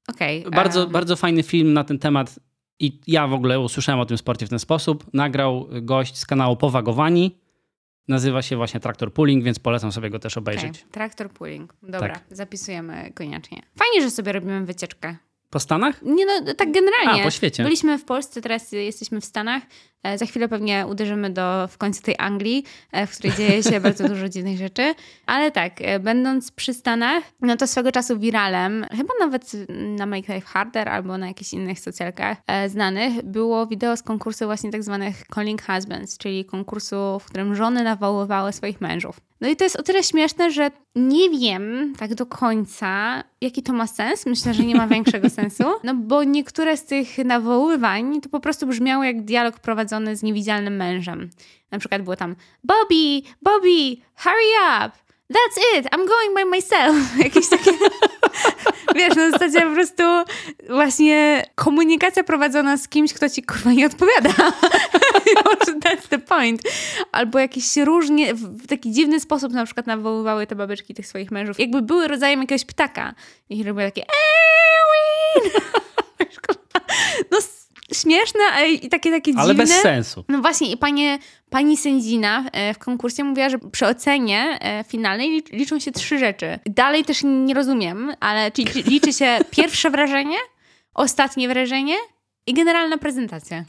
[0.09, 0.45] Okej.
[0.57, 2.39] Bardzo, em, bardzo fajny film na ten temat
[2.81, 5.05] i ja w ogóle usłyszałem o tym sporcie w ten sposób.
[5.13, 7.39] Nagrał gość z kanału Powagowani.
[8.09, 10.79] Nazywa się właśnie Traktor Pulling, więc polecam sobie go też obejrzeć.
[10.79, 10.91] okej.
[10.93, 11.75] Traktor pooling.
[11.83, 12.25] Dobra, Tak.
[12.31, 13.63] zapisujemy koniecznie.
[13.79, 15.17] Fajnie, że sobie robimy wycieczkę.
[15.51, 16.03] Po Stanach?
[16.03, 17.23] Nie no, tak generalnie.
[17.23, 17.63] A, po świecie.
[17.63, 19.63] Byliśmy w Polsce, teraz jesteśmy w Stanach.
[20.03, 23.81] E, Za chwilę pewnie uderzymy do w końcu tej Anglii, e, w której dzieje się
[23.81, 24.95] bardzo dużo dziwnych rzeczy.
[25.27, 29.53] Ale tak, e, będąc przy Stanach, no to swego czasu wiralem, chyba nawet
[29.97, 34.71] na Make Life Harder albo na jakichś innych socjalkach znanych, było wideo z konkursu właśnie
[34.71, 39.21] tak zwanych Calling Husbands, czyli konkursu, w którym żony nawoływały swoich mężów.
[39.41, 43.73] No i to jest o tyle śmieszne, że nie wiem tak do końca, jaki to
[43.73, 44.27] ma sens.
[44.27, 45.65] Myślę, że nie ma większego sensu.
[45.85, 50.77] No bo niektóre z tych nawoływań to po prostu brzmiało jak dialog prowadzony z niewidzialnym
[50.77, 51.31] mężem.
[51.71, 55.09] Na przykład było tam Bobby, Bobby, hurry up!
[55.33, 56.97] That's it, I'm going by myself.
[57.25, 57.71] Jakieś takie...
[58.95, 60.03] Wiesz, na zasadzie po prostu
[60.69, 64.31] właśnie komunikacja prowadzona z kimś, kto ci kurwa nie odpowiada.
[65.85, 66.63] That's the point.
[67.13, 71.59] Albo jakieś różnie, w taki dziwny sposób na przykład nawoływały te babeczki tych swoich mężów.
[71.59, 73.15] Jakby były rodzajem jakiegoś ptaka.
[73.51, 75.61] I robiły takie Erwin!
[77.31, 77.39] No
[77.93, 79.65] śmieszne ale i takie, takie Ale dziwne.
[79.65, 80.25] bez sensu.
[80.29, 81.19] No właśnie, i panie,
[81.51, 86.19] pani sędzina e, w konkursie mówiła, że przy ocenie e, finalnej licz- liczą się trzy
[86.19, 86.59] rzeczy.
[86.67, 90.37] Dalej też nie rozumiem, ale czy, czy liczy się pierwsze wrażenie,
[90.95, 91.95] ostatnie wrażenie
[92.47, 93.65] i generalna prezentacja.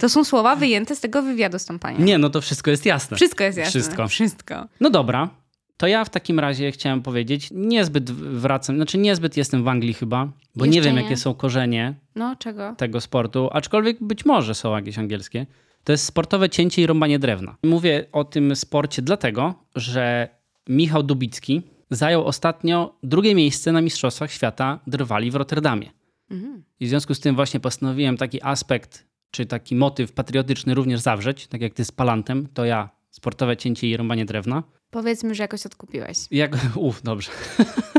[0.00, 1.98] To są słowa wyjęte z tego wywiadu z tą panią.
[2.00, 3.16] Nie, no to wszystko jest jasne.
[3.16, 3.70] Wszystko jest jasne.
[3.80, 4.08] Wszystko.
[4.08, 4.66] Wszystko.
[4.80, 5.28] No dobra,
[5.76, 10.32] to ja w takim razie chciałem powiedzieć, niezbyt wracam, znaczy niezbyt jestem w Anglii chyba,
[10.56, 11.02] bo nie Jeszcze wiem nie.
[11.02, 12.36] jakie są korzenie No,
[12.76, 15.46] tego sportu, aczkolwiek być może są jakieś angielskie.
[15.84, 17.56] To jest sportowe cięcie i rąbanie drewna.
[17.64, 20.28] Mówię o tym sporcie dlatego, że
[20.68, 25.90] Michał Dubicki zajął ostatnio drugie miejsce na Mistrzostwach Świata drwali w Rotterdamie.
[26.30, 26.64] Mhm.
[26.80, 31.46] I w związku z tym właśnie postanowiłem taki aspekt, czy taki motyw patriotyczny również zawrzeć,
[31.46, 34.62] tak jak ty z palantem, to ja sportowe cięcie i rąbanie drewna.
[34.94, 36.18] Powiedzmy, że jakoś odkupiłeś.
[36.30, 37.30] Jak, uf, dobrze.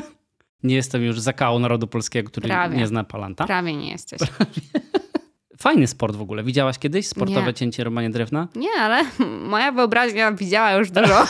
[0.64, 2.78] nie jestem już zakału narodu polskiego, który Prawie.
[2.78, 3.46] nie zna palanta.
[3.46, 4.20] Prawie nie jesteś.
[5.58, 6.44] Fajny sport w ogóle.
[6.44, 7.54] Widziałaś kiedyś sportowe Nie.
[7.54, 8.48] cięcie rąbanie drewna?
[8.56, 9.04] Nie, ale
[9.42, 11.26] moja wyobraźnia widziała już dużo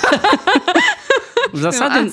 [1.53, 2.09] W zasadzie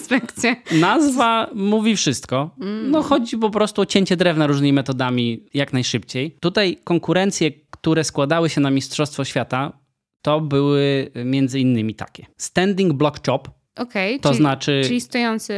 [0.73, 2.51] nazwa mówi wszystko.
[2.61, 2.91] Mm.
[2.91, 6.37] No chodzi po prostu o cięcie drewna różnymi metodami jak najszybciej.
[6.41, 9.82] Tutaj konkurencje, które składały się na Mistrzostwo Świata,
[10.23, 12.27] to były między innymi takie.
[12.37, 14.81] Standing block chop, Okej, to czyli, znaczy...
[14.85, 15.55] czyli stojący...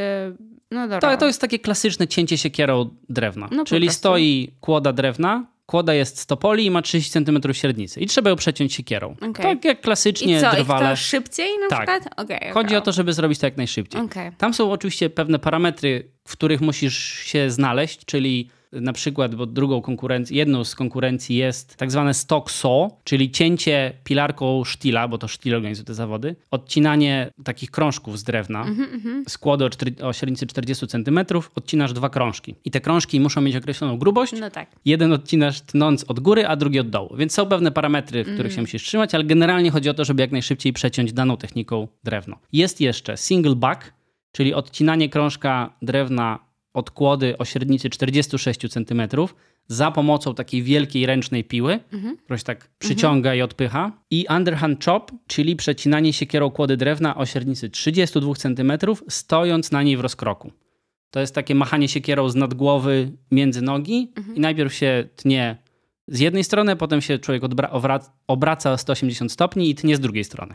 [0.71, 1.01] No dobra.
[1.11, 3.49] To, to jest takie klasyczne cięcie siekierą drewna.
[3.53, 8.01] No Czyli stoi kłoda drewna, kłoda jest z topoli i ma 30 cm średnicy.
[8.01, 9.17] I trzeba ją przeciąć siekierą.
[9.17, 9.33] Okej.
[9.33, 10.87] Tak jak klasycznie I co, i drwale.
[10.87, 11.79] kto szybciej na Tak.
[11.89, 12.15] przykład?
[12.25, 12.53] Okej.
[12.53, 14.01] Chodzi o to, żeby zrobić to jak najszybciej.
[14.39, 18.51] Tam są oczywiście pewne parametry, w których musisz się znaleźć, czyli
[18.81, 23.93] na przykład, bo drugą konkurencją, jedną z konkurencji jest tak zwane stock saw, czyli cięcie
[24.05, 29.65] pilarką sztila, bo to sztil organizuje te zawody, odcinanie takich krążków z drewna, Mhm, kłody
[29.65, 29.69] o,
[30.09, 31.21] o średnicy 40 cm,
[31.55, 32.55] odcinasz dwa krążki.
[32.65, 34.33] I te krążki muszą mieć określoną grubość.
[34.41, 34.69] No tak.
[34.85, 37.17] Jeden odcinasz tnąc od góry, a drugi od dołu.
[37.17, 38.53] Więc są pewne parametry, których Mm.
[38.53, 42.37] się musisz trzymać, ale generalnie chodzi o to, żeby jak najszybciej przeciąć daną techniką drewno.
[42.53, 43.93] Jest jeszcze single back,
[44.33, 46.39] czyli odcinanie krążka drewna
[46.75, 49.03] od kłody o średnicy 46 cm
[49.67, 52.17] za pomocą takiej wielkiej ręcznej piły, Mhm.
[52.17, 53.93] która się tak przyciąga i odpycha.
[54.11, 58.73] I underhand chop, czyli przecinanie siekierą kłody drewna o średnicy 32 cm,
[59.09, 60.53] stojąc na niej w rozkroku.
[61.11, 65.57] To jest takie machanie siekierą z nadgłowy między nogi i najpierw się tnie
[66.09, 67.43] z jednej strony, potem się człowiek
[68.27, 70.55] obraca o 180 stopni i tnie z drugiej strony.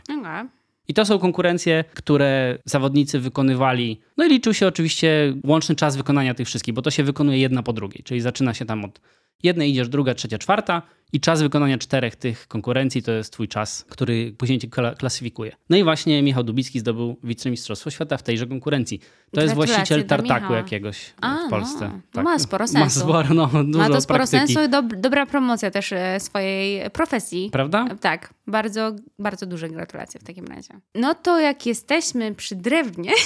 [0.90, 4.00] I to są konkurencje, które zawodnicy wykonywali.
[4.16, 7.62] No i liczył się oczywiście łączny czas wykonania tych wszystkich, bo to się wykonuje jedna
[7.62, 8.02] po drugiej.
[8.04, 9.00] Czyli zaczyna się tam od
[9.42, 13.84] Jednej idziesz, druga, trzecia, czwarta i czas wykonania czterech tych konkurencji to jest twój czas,
[13.88, 15.52] który później cię klasyfikuje.
[15.70, 19.00] No i właśnie Michał Dubicki zdobył wicemistrzostwo świata w tejże konkurencji.
[19.30, 21.88] To jest właściciel tartaku jakiegoś A, w Polsce.
[21.88, 22.24] No, tak.
[22.24, 23.06] Ma sporo sensu.
[23.06, 23.48] Ma sporo, no,
[23.78, 24.46] Ma to sporo praktyki.
[24.46, 27.48] sensu i dob dobra promocja też e, swojej profesji.
[27.52, 27.86] Prawda?
[28.00, 30.74] Tak, bardzo, bardzo duże gratulacje w takim razie.
[30.94, 33.12] No to jak jesteśmy przy drewnie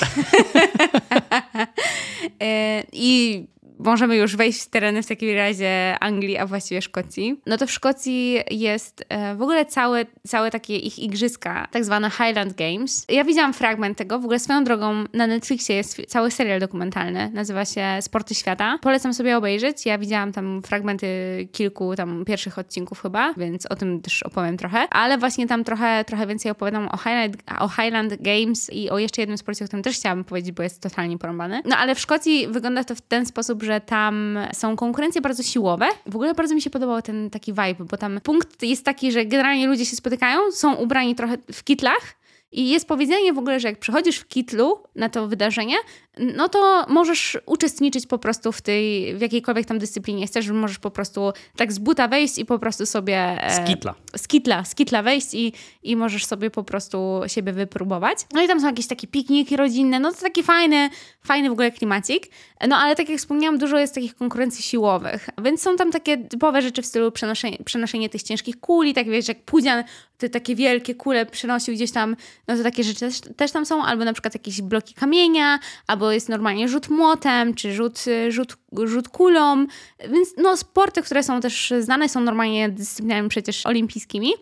[2.40, 3.46] e, i
[3.78, 7.40] możemy już wejść w tereny w takim razie Anglii, a właściwie Szkocji.
[7.46, 12.10] No to w Szkocji jest e, w ogóle całe, całe takie ich igrzyska, tak zwane
[12.10, 13.06] Highland Games.
[13.08, 17.64] Ja widziałam fragment tego, w ogóle swoją drogą na Netflixie jest cały serial dokumentalny, nazywa
[17.64, 18.78] się Sporty Świata.
[18.82, 19.86] Polecam sobie obejrzeć.
[19.86, 21.06] Ja widziałam tam fragmenty
[21.52, 26.04] kilku tam pierwszych odcinków chyba, więc o tym też opowiem trochę, ale właśnie tam trochę,
[26.04, 29.82] trochę więcej opowiadam o Highland, o Highland Games i o jeszcze jednym sporcie, o którym
[29.82, 31.62] też chciałam powiedzieć, bo jest totalnie porąbany.
[31.64, 35.86] No ale w Szkocji wygląda to w ten sposób, że tam są konkurencje bardzo siłowe.
[36.06, 39.24] W ogóle bardzo mi się podobał ten taki vibe, bo tam punkt jest taki, że
[39.24, 42.14] generalnie ludzie się spotykają, są ubrani trochę w kitlach,
[42.54, 45.76] i jest powiedzenie w ogóle, że jak przychodzisz w kitlu na to wydarzenie,
[46.18, 50.90] no to możesz uczestniczyć po prostu w tej, w jakiejkolwiek tam dyscyplinie chcesz, możesz po
[50.90, 53.38] prostu tak z buta wejść i po prostu sobie...
[53.48, 53.94] Z kitla.
[54.14, 58.18] E, z kitla, z kitla wejść i, i możesz sobie po prostu siebie wypróbować.
[58.32, 60.90] No i tam są jakieś takie pikniki rodzinne, no to taki fajny,
[61.22, 62.26] fajny w ogóle klimacik.
[62.68, 66.62] No ale tak jak wspomniałam, dużo jest takich konkurencji siłowych, więc są tam takie typowe
[66.62, 69.84] rzeczy w stylu przenoszenie, przenoszenie tych ciężkich kuli, tak wiesz, jak Pudzian
[70.18, 72.16] te takie wielkie kule przynosił gdzieś tam,
[72.48, 76.03] no to takie rzeczy też, też tam są, albo na przykład jakieś bloki kamienia, albo
[76.12, 79.66] jest normalnie rzut młotem, czy rzut, rzut, rzut kulą,
[80.10, 84.32] więc no sporty, które są też znane, są normalnie dyscyplinami przecież olimpijskimi.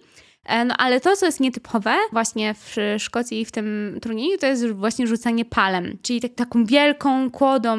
[0.67, 4.71] No ale to, co jest nietypowe właśnie w Szkocji i w tym turnieju, to jest
[4.71, 7.79] właśnie rzucanie palem, czyli tak, taką wielką kłodą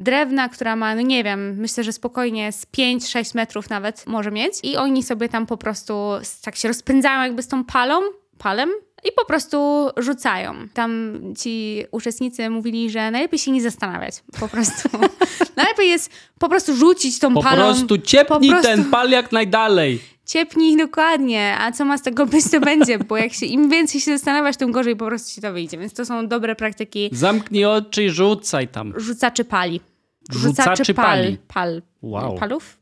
[0.00, 4.54] drewna, która ma, no nie wiem, myślę, że spokojnie z 5-6 metrów nawet może mieć.
[4.62, 6.10] I oni sobie tam po prostu
[6.42, 8.00] tak się rozpędzają jakby z tą palą,
[8.38, 8.70] palem,
[9.04, 10.54] i po prostu rzucają.
[10.74, 14.22] Tam ci uczestnicy mówili, że najlepiej się nie zastanawiać.
[14.40, 14.88] Po prostu.
[15.56, 17.64] najlepiej jest po prostu rzucić tą po palą.
[17.64, 20.00] Prostu ciepnij po prostu ten pal jak najdalej.
[20.26, 24.00] Ciepnij dokładnie, a co ma z tego być, to będzie, bo jak się im więcej
[24.00, 25.78] się zastanawiasz, tym gorzej po prostu ci to wyjdzie.
[25.78, 27.08] Więc to są dobre praktyki.
[27.12, 28.92] Zamknij oczy i rzucaj tam.
[28.96, 29.80] Rzucaczy pali.
[30.30, 31.04] Rzucaczy pal.
[31.04, 31.38] pali.
[31.48, 31.82] Pal.
[32.02, 32.38] Wow.
[32.38, 32.78] Palów?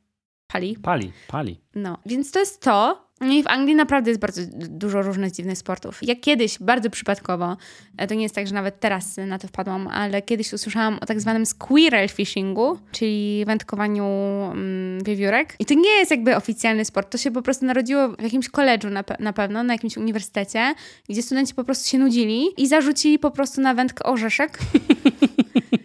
[0.46, 0.76] Pali.
[0.82, 1.60] Pali, pali.
[1.74, 3.03] No, więc to jest to.
[3.24, 5.98] No i w Anglii naprawdę jest bardzo dużo różnych dziwnych sportów.
[6.02, 7.56] Jak kiedyś, bardzo przypadkowo,
[7.96, 11.06] e, to nie jest tak, że nawet teraz na to wpadłam, ale kiedyś usłyszałam o
[11.06, 15.56] tak zwanym squirrel fishingu, czyli wędkowaniu mm, wiewiórek.
[15.58, 18.90] I to nie jest jakby oficjalny sport, to się po prostu narodziło w jakimś koledżu
[18.90, 20.74] na, pe na pewno, na jakimś uniwersytecie,
[21.08, 24.58] gdzie studenci po prostu się nudzili i zarzucili po prostu na wędkę orzeszek.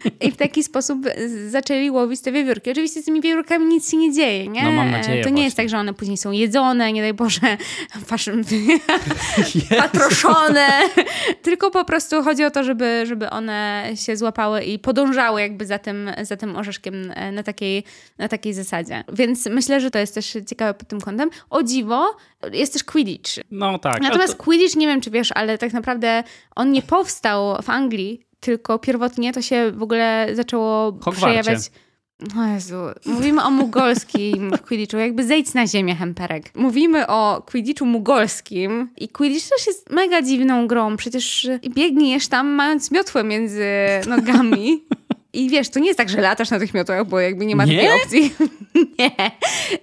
[0.28, 1.00] I w taki sposób
[1.50, 2.72] zaczęli łowić te wiewiórki.
[2.72, 4.64] Oczywiście z tymi wiewiórkami nic się nie dzieje, nie?
[4.64, 5.44] No mam nadzieję To nie właśnie.
[5.44, 7.40] jest tak, że one później są jedzone, nie daj Boże,
[9.78, 10.68] patroszone.
[11.42, 15.80] Tylko po prostu chodzi o to, żeby, żeby one się złapały i podążały jakby za
[15.80, 17.84] tym, za tym orzeszkiem na takiej,
[18.18, 19.04] na takiej zasadzie.
[19.14, 21.30] Więc myślę, że to jest też ciekawe pod tym kątem.
[21.50, 22.18] O dziwo,
[22.52, 23.32] jest też Quidditch.
[23.52, 24.02] No tak.
[24.02, 24.44] Natomiast to...
[24.44, 26.24] Quidditch, nie wiem czy wiesz, ale tak naprawdę
[26.56, 31.22] on nie powstał w Anglii, tylko pierwotnie to się w ogóle zaczęło Hogwarcie.
[31.22, 31.72] przejawiać.
[32.38, 32.76] O Jezu,
[33.06, 36.56] mówimy o mugolskim Quidditchu, jakby zejdź na ziemię, Hemperek.
[36.56, 42.92] Mówimy o Quidditchu mugolskim i Quidditch też jest mega dziwną grą, przecież biegniesz tam mając
[42.92, 43.66] miotłę między
[44.08, 44.84] nogami.
[45.34, 47.66] I wiesz, to nie jest tak, że latasz na tych miotłach, bo jakby nie ma
[47.66, 47.76] Nie?
[47.76, 48.34] takiej opcji.
[49.00, 49.12] nie.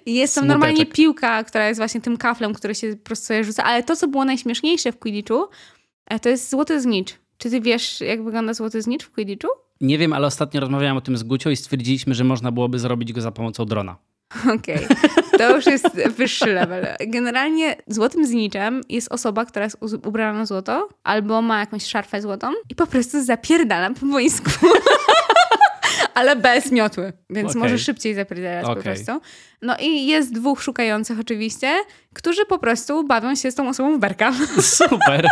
[0.07, 0.45] Jest tam Smuteczek.
[0.49, 3.65] normalnie piłka, która jest właśnie tym kaflem, który się po prostu rzuca.
[3.65, 5.45] Ale to, co było najśmieszniejsze w Quidditchu,
[6.07, 7.15] e, to jest złoty znicz.
[7.39, 9.49] Czy ty wiesz, jak wygląda złoty znicz w Quidditchu?
[9.81, 13.13] Nie wiem, ale ostatnio rozmawiałam o tym z Gucią i stwierdziliśmy, że można byłoby zrobić
[13.13, 13.97] go za pomocą drona.
[14.55, 14.87] Okej,
[15.39, 16.87] to już jest wyższy level.
[17.07, 22.53] Generalnie złotym zniczem jest osoba, która jest ubrana na złoto albo ma jakąś szarfę złotą
[22.71, 24.51] i po prostu zapierdala po boisku.
[26.17, 27.63] Ale bez miotły, więc Okej.
[27.63, 28.83] może szybciej zapierdalać po Okej.
[28.83, 29.21] prostu.
[29.63, 31.75] No i jest dwóch szukających oczywiście,
[32.15, 34.33] którzy po prostu bawią się z tą osobą w berka.
[34.61, 35.29] Super.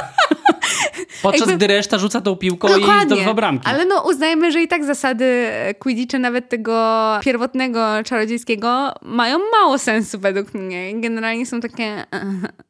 [1.22, 3.66] Podczas Jakby- gdy reszta rzuca tą piłką i do dwa bramki.
[3.66, 10.18] Ale no uznajmy, że i tak zasady Quidditcha, nawet tego pierwotnego czarodziejskiego, mają mało sensu
[10.18, 11.00] według mnie.
[11.00, 11.84] Generalnie są takie...
[11.84, 12.06] e,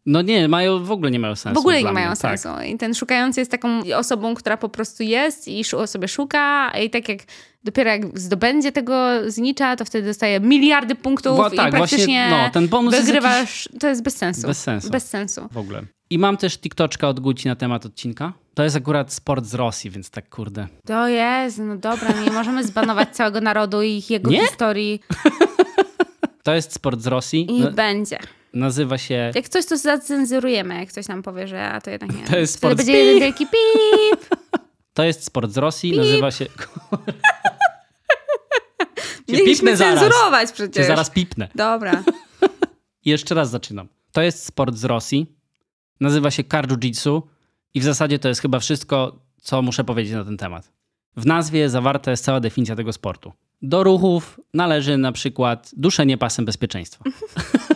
[0.07, 1.55] No nie, mają, w ogóle nie mają sensu.
[1.55, 2.17] w ogóle nie mają mnie.
[2.17, 2.41] Tak.
[2.41, 2.63] sensu.
[2.67, 7.09] I ten szukający jest taką osobą, która po prostu jest i sobie szuka i tak
[7.09, 7.19] jak
[7.65, 12.31] dopiero jak zdobędzie tego znicza, to wtedy dostaje miliardy punktów Bo i tak, praktycznie właśnie,
[12.31, 13.69] no, ten bonus jest wygrywasz.
[13.81, 14.47] To jest bez sensu.
[14.47, 14.91] Bez sensu.
[14.91, 15.49] Bez sensu.
[15.53, 15.83] W ogóle.
[16.11, 18.33] I mam też TikToczka od Guci na temat odcinka.
[18.55, 20.69] To jest akurat sport z Rosji, więc tak kurde.
[20.87, 24.41] To jest, no dobra, nie możemy zbanować całego narodu i ich jego Nie?
[24.41, 25.01] historii.
[26.43, 27.47] To jest sport z Rosji.
[27.51, 28.19] I Na- będzie.
[28.55, 29.33] Nazywa się...
[29.35, 32.25] Jak coś, to zacenzurujemy, jak ktoś nam powie, że a to jednak nie.
[32.31, 34.21] To jest Wtedy sport będzie z jeden wielki pip.
[34.95, 35.97] To jest sport z Rosji.
[35.97, 36.47] Nazywa się...
[39.37, 40.01] Cię Mieliśmy zaraz.
[40.01, 40.87] cenzurować Cię przecież.
[40.87, 41.49] zaraz pipnę.
[41.55, 42.03] Dobra.
[43.05, 43.89] Jeszcze raz zaczynam.
[44.13, 45.27] To jest sport z Rosji.
[46.01, 47.23] Nazywa się kar jiu-jitsu
[47.75, 50.73] i w zasadzie to jest chyba wszystko, co muszę powiedzieć na ten temat.
[51.17, 53.33] W nazwie zawarta jest cała definicja tego sportu.
[53.63, 57.05] Do ruchów należy na przykład duszenie pasem bezpieczeństwa.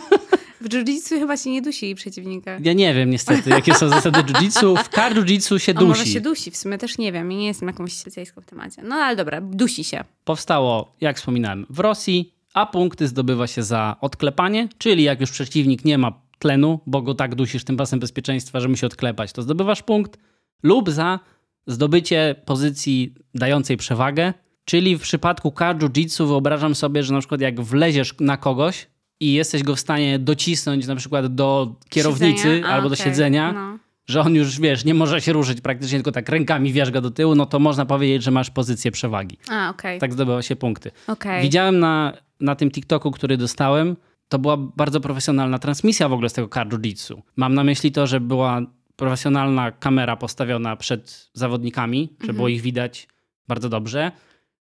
[0.61, 2.57] W jiu-jitsu chyba się nie dusi przeciwnika.
[2.63, 4.83] Ja nie wiem niestety, jakie są zasady jiu-jitsu.
[4.83, 6.13] W kar jiu-jitsu się A może dusi.
[6.13, 7.31] się dusi, w sumie też nie wiem.
[7.31, 8.81] Ja nie jestem jakąś specjalistką w temacie.
[8.83, 10.03] No ale dobra, dusi się.
[10.23, 15.85] Powstało, jak wspominałem, w Rosji, a punkty zdobywa się za odklepanie, czyli jak już przeciwnik
[15.85, 19.83] nie ma tlenu, bo go tak dusisz tym pasem bezpieczeństwa, że musi odklepać, to zdobywasz
[19.83, 20.19] punkt,
[20.63, 21.19] lub za
[21.67, 24.33] zdobycie pozycji dającej przewagę,
[24.65, 28.87] czyli w przypadku kar jiu-jitsu wyobrażam sobie, że na przykład jak wleziesz na kogoś
[29.19, 32.61] i jesteś go w stanie docisnąć na przykład do kierownicy?
[32.65, 33.05] A, albo do okej.
[33.05, 33.77] siedzenia, No.
[34.07, 37.11] że on już, wiesz, nie może się ruszyć praktycznie, tylko tak rękami wiesz go do
[37.11, 39.37] tyłu, no to można powiedzieć, że masz pozycję przewagi.
[39.49, 39.99] A, okej.
[39.99, 40.91] Tak zdobywa się punkty.
[41.07, 41.41] Okej.
[41.41, 43.95] Widziałem na, na tym TikToku, który dostałem,
[44.29, 47.21] to była bardzo profesjonalna transmisja w ogóle z tego kar jiu-jitsu.
[47.35, 48.61] Mam na myśli to, że była
[48.95, 53.07] profesjonalna kamera postawiona przed zawodnikami, że było ich widać
[53.47, 54.11] bardzo dobrze.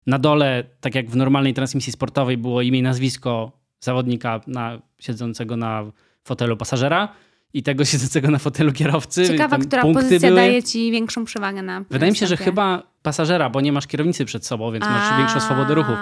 [0.07, 3.51] Na dole, tak jak w normalnej transmisji sportowej, było imię i nazwisko
[3.85, 5.83] zawodnika na, siedzącego na
[6.23, 7.09] fotelu pasażera
[7.53, 9.27] i tego siedzącego na fotelu kierowcy.
[9.27, 10.41] Ciekawa, która pozycja były.
[10.41, 14.25] daje ci większą przewagę na Wydaje mi się, że chyba pasażera, bo nie masz kierownicy
[14.25, 15.97] przed sobą, więc masz większą swobodę ruchów.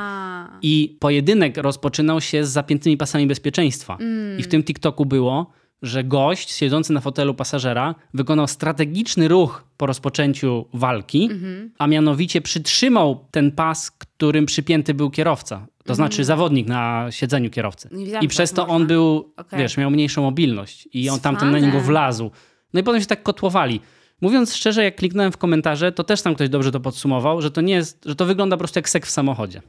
[0.62, 3.98] I pojedynek rozpoczynał się z zapiętymi pasami bezpieczeństwa.
[4.00, 4.40] Mm.
[4.40, 9.86] I w tym TikToku było, że gość siedzący na fotelu pasażera wykonał strategiczny ruch po
[9.86, 11.72] rozpoczęciu walki, Mhm.
[11.78, 15.68] a mianowicie przytrzymał ten pas, którym przypięty był kierowca.
[15.84, 17.90] To znaczy zawodnik na siedzeniu kierowcy.
[18.22, 18.76] I przez to można.
[18.76, 19.60] on był, Okej.
[19.60, 22.32] wiesz, miał mniejszą mobilność i on tamten na niego wlazł.
[22.74, 23.82] No i potem się tak kotłowali.
[24.22, 27.62] Mówiąc szczerze, jak kliknąłem w komentarze, to też tam ktoś dobrze to podsumował, że to
[27.62, 29.62] nie jest, że to wygląda po prostu jak seks w samochodzie.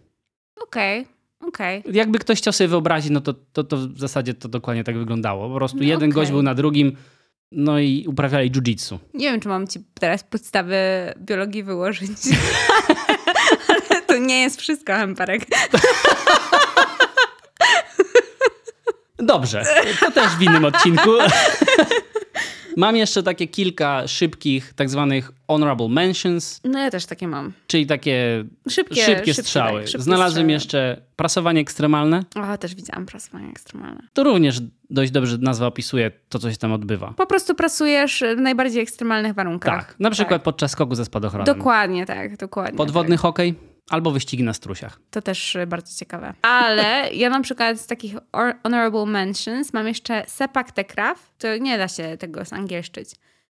[0.63, 1.07] Okej,
[1.41, 1.83] okej.
[1.93, 5.49] Jakby ktoś chciał sobie wyobrazić, no to, to, to w zasadzie to dokładnie tak wyglądało.
[5.49, 6.13] Po prostu No jeden okej.
[6.13, 6.97] gość był na drugim,
[7.53, 8.99] no i uprawiali jiu-jitsu.
[9.15, 10.77] Nie wiem, czy mam ci teraz podstawy
[11.21, 12.11] biologii wyłożyć.
[14.15, 15.43] To nie jest wszystko, Hemperek.
[19.19, 19.65] Dobrze,
[20.01, 21.11] to też w innym odcinku.
[22.77, 27.53] Mam jeszcze takie kilka szybkich, tak zwanych honorable mentions, No ja też takie mam.
[27.67, 29.81] czyli takie Szybkie, szybkie, strzały.
[29.81, 30.53] tak, szybkie Znalazłem strzały.
[30.53, 32.25] jeszcze prasowanie ekstremalne.
[32.53, 34.03] O, też widziałam prasowanie ekstremalne.
[34.13, 34.61] To również
[34.91, 37.15] dość dobrze nazwa opisuje to, co się tam odbywa.
[37.17, 39.87] Po prostu pracujesz w najbardziej ekstremalnych warunkach.
[39.87, 41.57] Tak, na przykład podczas skoku ze spadochronem.
[41.57, 42.77] Dokładnie tak, dokładnie.
[42.79, 43.23] Podwodny tak.
[43.23, 43.55] hokej
[43.91, 44.99] albo wyścigi na strusiach.
[45.11, 46.35] To też y, bardzo ciekawe.
[46.43, 51.35] Ale ja na przykład z takich or- honorable mentions mam jeszcze sepak tekraf.
[51.39, 53.11] To nie da się tego zangielszczyć.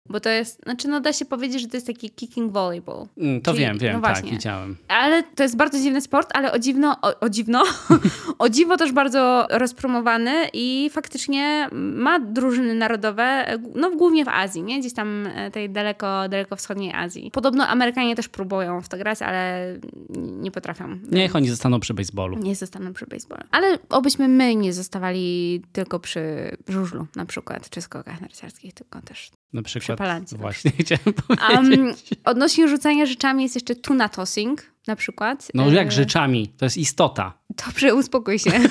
[0.09, 3.07] Bo to jest, znaczy no da się powiedzieć, że to jest taki kicking volleyball.
[3.17, 4.77] Mm, To Czyli- wiem, wiem, no tak, widziałem.
[4.87, 7.63] Ale to jest bardzo dziwny sport, ale o dziwno, o, o dziwno,
[8.39, 14.79] o dziwo też bardzo rozpromowany i faktycznie ma drużyny narodowe, no głównie w Azji, nie?
[14.79, 17.31] Gdzieś tam e, tej daleko, daleko wschodniej Azji.
[17.31, 19.73] Podobno Amerykanie też próbują w to grać, ale
[20.17, 20.99] nie potrafią.
[21.11, 22.37] Niech oni zostaną przy baseballu.
[22.37, 23.43] Nie zostaną przy baseballu.
[23.51, 26.21] Ale obyśmy my nie zostawali tylko przy
[26.67, 29.31] żużlu na przykład, czy skokach narciarskich, tylko też.
[29.53, 29.99] Na przykład.
[30.37, 31.79] Właśnie chciałem powiedzieć.
[31.79, 31.93] Um,
[32.25, 35.47] odnośnie rzucania rzeczami jest jeszcze tuna tossing na przykład.
[35.53, 37.33] No E, jak rzeczami, to jest istota.
[37.67, 38.51] Dobrze, uspokój się.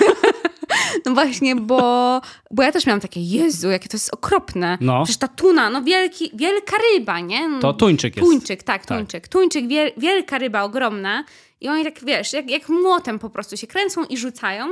[1.07, 2.21] No właśnie, bo,
[2.51, 4.79] bo ja też miałam takie, Jezu, jakie to jest okropne.
[4.81, 5.05] No.
[5.05, 7.49] Przecież ta tuna, no wielki, wielka ryba, nie?
[7.49, 8.29] No, To tuńczyk jest.
[8.29, 8.99] Tuńczyk, tak, Tak.
[8.99, 9.29] tuńczyk.
[9.29, 11.25] Tuńczyk, wiel, wielka ryba, ogromna.
[11.61, 14.67] I oni tak, wiesz, jak, jak młotem po prostu się kręcą i rzucają.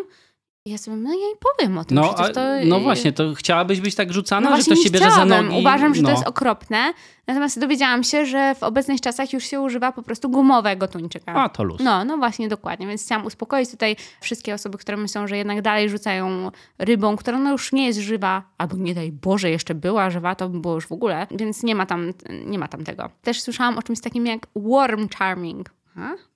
[0.67, 2.41] Ja sobie, no ja nie powiem o tym, No, a, to...
[2.65, 5.57] no właśnie, to chciałabyś być tak rzucana, No że to się bierze za nogi?
[5.61, 6.09] Uważam, że no.
[6.09, 6.93] to jest okropne.
[7.27, 11.35] Natomiast dowiedziałam się, że w obecnych czasach już się używa po prostu gumowego tuńczyka.
[11.35, 11.81] A, to luz.
[11.85, 12.87] No, no właśnie, dokładnie.
[12.87, 17.53] Więc chciałam uspokoić tutaj wszystkie osoby, które myślą, że jednak dalej rzucają rybą, która no
[17.53, 20.87] już nie jest żywa, albo nie daj Boże, jeszcze była żywa, to by było już
[20.87, 22.12] w ogóle, więc nie ma tam,
[22.47, 23.11] nie ma tam tego.
[23.23, 25.71] Też słyszałam o czymś takim jak worm charming.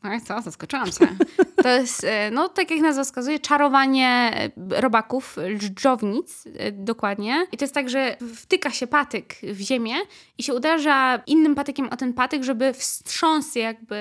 [0.04, 0.42] I co?
[0.42, 1.08] Zaskoczyłam cię.
[1.62, 4.30] To jest, e, no tak jak nazwa wskazuje, czarowanie
[4.70, 7.46] e, robaków, dżdżownic e, dokładnie.
[7.52, 9.94] I to jest tak, że wtyka się patyk w ziemię
[10.38, 13.96] i się uderza innym patykiem o ten patyk, żeby wstrząs jakby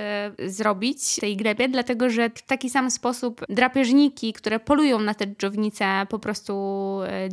[0.46, 5.86] zrobić tej glebie, dlatego że w taki sam sposób drapieżniki, które polują na te dżdżownice
[6.10, 6.54] po prostu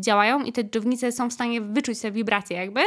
[0.00, 2.80] działają i te dżdżownice są w stanie wyczuć te wibracje jakby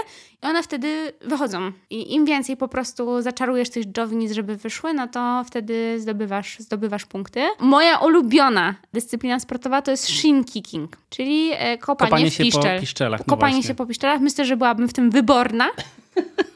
[0.43, 1.71] i one wtedy wychodzą.
[1.89, 6.59] I im więcej po prostu zaczarujesz tych dżdżownic, żeby wyszły, no to to wtedy zdobywasz,
[6.59, 7.41] zdobywasz punkty.
[7.59, 12.75] Moja ulubiona dyscyplina sportowa to jest shin kicking, czyli e, kopanie, Kopanie w się piszczel.
[12.75, 13.19] po piszczelach.
[13.19, 13.67] No Kopanie właśnie.
[13.67, 14.21] się po piszczelach.
[14.21, 15.69] Myślę, że byłabym w tym wyborna.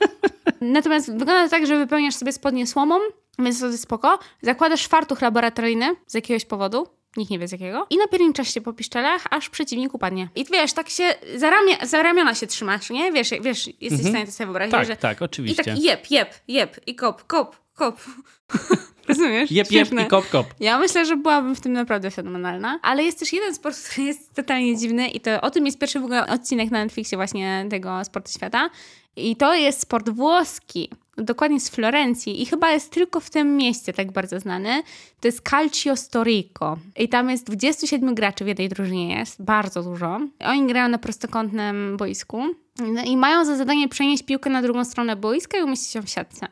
[0.61, 2.99] Natomiast wygląda to tak, że wypełniasz sobie spodnie słomą,
[3.39, 4.19] więc to jest spoko.
[4.41, 6.87] Zakładasz fartuch laboratoryjny z jakiegoś powodu.
[7.17, 7.87] Nikt nie wie z jakiego.
[7.89, 10.29] I napierniczasz się po piszczelach, aż przeciwnik upadnie.
[10.35, 13.11] I wiesz, tak się za, ramia, za ramiona się trzymasz, nie?
[13.11, 14.95] Wiesz, wiesz jesteś w stanie to sobie wyobrazić, Tak, że...
[14.95, 15.63] tak, I oczywiście.
[15.63, 17.99] tak jep, jep, jep i kop, kop, kop.
[19.11, 19.51] Rozumiesz?
[19.51, 20.47] Jep, jep i kop, kop.
[20.59, 22.79] Ja myślę, że byłabym w tym naprawdę fenomenalna.
[22.81, 25.99] Ale jest też jeden sport, który jest totalnie dziwny i to o tym jest pierwszy
[25.99, 28.69] w ogóle odcinek na Netflixie właśnie tego sportu świata.
[29.15, 30.89] I to jest sport włoski.
[31.17, 34.83] Dokładnie z Florencji i chyba jest tylko w tym mieście tak bardzo znany.
[35.19, 36.77] To jest Calcio Storico.
[36.97, 40.19] I tam jest 27 graczy w jednej drużynie jest, bardzo dużo.
[40.39, 42.43] Oni grają na prostokątnym boisku
[42.79, 46.09] No i mają za zadanie przenieść piłkę na drugą stronę boiska i umieścić ją w
[46.09, 46.47] siatce.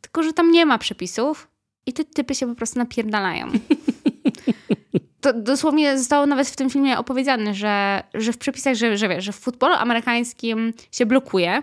[0.00, 1.48] Tylko, że tam nie ma przepisów
[1.86, 3.46] i te typy się po prostu napierdalają.
[5.20, 9.24] To dosłownie zostało nawet w tym filmie opowiedziane, że, że w przepisach, że, że wiesz,
[9.24, 11.62] że w futbolu amerykańskim się blokuje,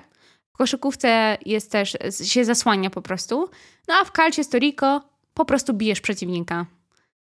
[0.53, 3.49] w koszykówce jest też, się zasłania po prostu,
[3.87, 5.01] no a w Calcio Storico
[5.33, 6.65] po prostu bijesz przeciwnika.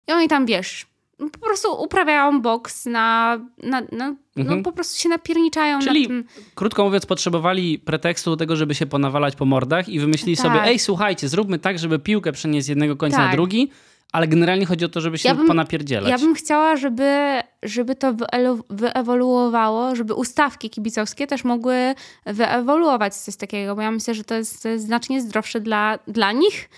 [0.08, 0.86] I oni tam, wiesz,
[1.18, 4.62] po prostu uprawiają boks na, na, na no Mhm.
[4.62, 6.24] po prostu się napierniczają Czyli na tym.
[6.54, 10.46] Krótko mówiąc, potrzebowali pretekstu do tego, żeby się ponawalać po mordach i wymyślili Tak.
[10.46, 13.32] sobie, ej, słuchajcie, zróbmy tak, żeby piłkę przenieść z jednego końca na Tak.
[13.32, 13.70] drugi,
[14.12, 16.10] ale generalnie chodzi o to, żeby się Ja bym- ponapierdzielać.
[16.10, 18.14] Ja bym chciała, żeby, żeby to
[18.70, 21.94] wyewoluowało, żeby ustawki kibicowskie też mogły
[22.26, 26.68] wyewoluować coś takiego, bo ja myślę, że to jest znacznie zdrowsze dla, dla nich,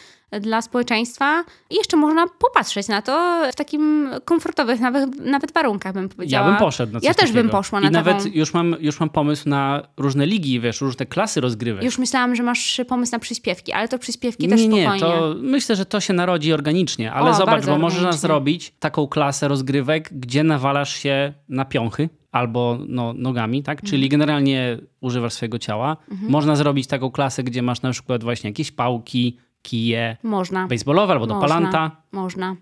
[0.41, 6.03] dla społeczeństwa i jeszcze można popatrzeć na to w takim komfortowych nawet, nawet warunkach, bym
[6.03, 6.49] Ja powiedziała.
[6.49, 7.59] bym poszedł na coś Ja też bym takiego.
[7.59, 11.07] poszła na I nawet taką- już mam, już mam pomysł na różne ligi, wiesz, różne
[11.07, 11.85] klasy rozgrywek.
[11.85, 15.01] Już myślałam, że masz pomysł na przyśpiewki, ale to przyśpiewki też nie, nie, spokojnie.
[15.19, 19.49] to myślę, że to się narodzi organicznie, ale O, zobacz, bo można zrobić taką klasę
[19.49, 23.79] rozgrywek, gdzie nawalasz się na piąchy albo no, nogami, tak?
[23.79, 23.91] Mhm.
[23.91, 25.97] Czyli generalnie używasz swojego ciała.
[26.29, 29.39] Można zrobić taką klasę, gdzie masz na przykład właśnie jakieś pałki,
[29.71, 30.67] kije Można.
[30.67, 31.49] baseballowe albo do Można.
[31.49, 32.57] palanta, Można.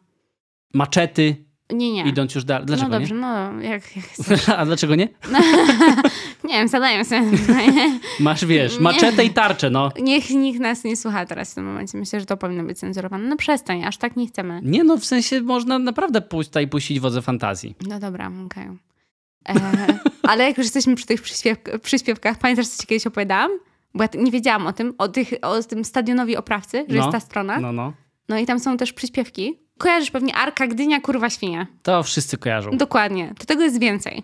[0.75, 1.37] maczety,
[1.73, 2.09] Nie, nie.
[2.09, 2.67] idąc już dalej.
[2.67, 4.05] Dlaczego no dobrze, no jak, jak
[4.49, 4.55] nie?
[4.59, 5.09] A dlaczego nie?
[6.45, 8.01] Nie wiem, zadaję sobie pytanie.
[8.21, 8.81] Masz, wiesz, Nie.
[8.81, 9.91] maczetę i tarczę, no.
[10.03, 11.99] Niech nikt nas nie słucha teraz w tym momencie.
[11.99, 13.29] Myślę, że to powinno być cenzurowane.
[13.29, 14.61] No przestań, aż tak nie chcemy.
[14.63, 17.75] Nie no, w sensie można naprawdę pójść tutaj puścić wodze fantazji.
[17.89, 18.69] No dobra, okej.
[19.49, 19.55] E,
[20.23, 23.51] Ale jak już jesteśmy przy tych przyśpiew- przyśpiewkach, pamiętasz, co ci kiedyś opowiadałam?
[23.95, 27.13] Bo ja nie wiedziałam o tym, o, tych, o tym stadionowi oprawcy, że No, jest
[27.13, 27.61] ta strona.
[27.61, 27.73] No.
[27.73, 27.93] No,
[28.29, 28.39] no.
[28.39, 29.59] i tam są też przyśpiewki.
[29.79, 31.67] Kojarzysz pewnie Arka, Gdynia, Kurwa, Świnia.
[31.83, 32.71] To wszyscy kojarzą.
[32.71, 33.35] Dokładnie.
[33.39, 34.23] To tego jest więcej.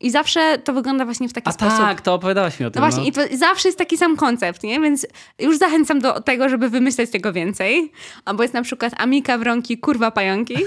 [0.00, 1.78] I zawsze to wygląda właśnie w taki A sposób.
[1.78, 2.80] tak, to opowiadałaś mi o No tym.
[2.82, 3.08] właśnie, no.
[3.08, 4.80] i to zawsze jest taki sam koncept, nie?
[4.80, 5.06] Więc
[5.38, 7.92] już zachęcam do tego, żeby wymyśleć tego więcej.
[8.24, 10.56] Albo jest na przykład Amika Wronki, kurwa pająki.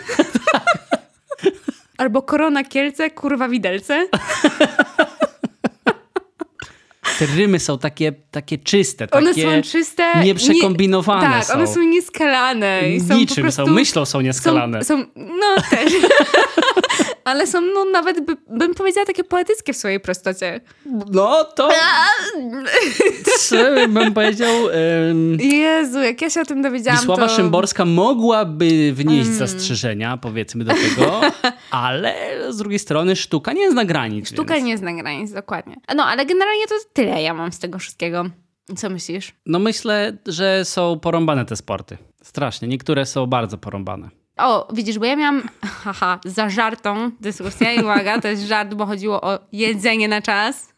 [1.98, 4.08] Albo Korona Kielce, kurwa widelce.
[7.20, 10.04] Te rymy są takie, takie czyste, One takie są czyste.
[10.24, 11.48] nieprzekombinowane nie, są.
[11.48, 12.90] Tak, one są nieskalane.
[12.90, 14.84] I są po Niczym prostu, są, myślą są nieskalane.
[14.84, 15.94] Są, są, no też.
[17.28, 20.62] Ale są, no nawet by, bym powiedziała, takie poetyckie w swojej prostocie.
[21.12, 21.70] No to
[23.40, 23.56] co
[23.88, 24.70] bym powiedział...
[24.70, 27.36] em, Jezu, jak ja się o tym dowiedziałam, Wisława to...
[27.36, 29.40] Szymborska mogłaby wnieść Mm.
[29.40, 31.22] zastrzeżenia, powiedzmy do tego,
[31.72, 32.16] ale
[32.50, 34.30] z drugiej strony sztuka nie zna granic.
[34.30, 34.66] Sztuka więc...
[34.66, 35.76] nie zna granic, dokładnie.
[35.96, 38.26] No, ale generalnie to tyle ja mam z tego wszystkiego.
[38.78, 39.32] Co myślisz?
[39.46, 41.98] No myślę, że są porąbane te sporty.
[42.24, 42.68] Strasznie.
[42.68, 44.10] Niektóre są bardzo porąbane.
[44.38, 45.50] O, widzisz, bo ja miałam,
[45.84, 50.74] haha, zażartą dyskusję i uwaga, to jest żart, bo chodziło o jedzenie na czas.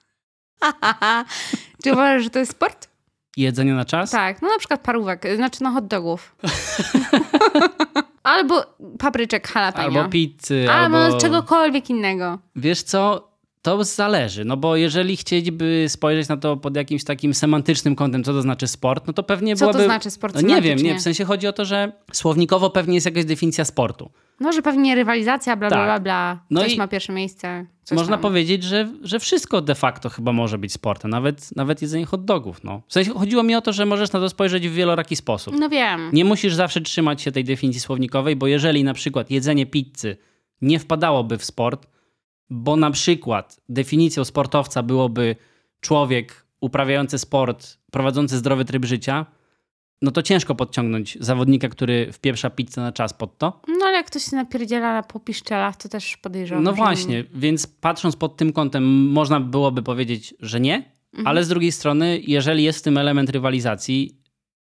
[1.84, 2.90] Czy uważasz, że to jest sport?
[3.38, 4.12] Jedzenie na czas?
[4.12, 6.36] Tak, no na przykład parówek, znaczy no hot dogów.
[8.24, 8.66] albo
[9.00, 10.00] papryczek jalapeno.
[10.00, 11.18] Albo pizzy, Albo albo...
[11.18, 12.40] czegokolwiek innego.
[12.56, 13.29] Wiesz co?
[13.62, 18.34] To zależy, no bo jeżeli chcieliby spojrzeć na to pod jakimś takim semantycznym kątem, co
[18.34, 19.80] to znaczy sport, no to pewnie Co byłaby...
[19.80, 22.96] to znaczy sport No nie wiem, nie, w sensie chodzi o to, że słownikowo pewnie
[22.96, 24.12] jest jakaś definicja sportu.
[24.40, 25.86] No, że pewnie rywalizacja, bla, bla, Tak.
[25.88, 26.44] bla, bla.
[26.50, 27.66] No Coś i ma pierwsze miejsce.
[27.92, 28.22] Można tam.
[28.22, 32.64] powiedzieć, że, że wszystko de facto chyba może być sportem, nawet, nawet jedzenie hot dogów.
[32.64, 32.82] No.
[32.88, 35.56] W sensie chodziło mi o to, że możesz na to spojrzeć w wieloraki sposób.
[35.60, 36.10] No wiem.
[36.14, 40.18] Nie musisz zawsze trzymać się tej definicji słownikowej, bo jeżeli na przykład jedzenie pizzy
[40.62, 41.88] nie wpadałoby w sport,
[42.50, 45.36] bo na przykład definicją sportowca byłoby
[45.82, 49.26] człowiek uprawiający sport, prowadzący zdrowy tryb życia,
[50.02, 53.62] no to ciężko podciągnąć zawodnika, który wpieprza pizzę na czas pod to.
[53.68, 56.64] No ale jak ktoś się napierdziela po piszczelach, to też podejrzewam.
[56.64, 61.28] No właśnie, więc patrząc pod tym kątem, można byłoby powiedzieć, że nie, Mhm.
[61.28, 64.22] ale z drugiej strony, jeżeli jest w tym element rywalizacji,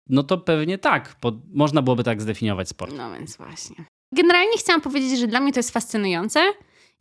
[0.10, 2.94] no to pewnie tak, bo można byłoby tak zdefiniować sport.
[2.98, 3.76] No więc właśnie.
[4.12, 6.40] Generalnie chciałam powiedzieć, że dla mnie to jest fascynujące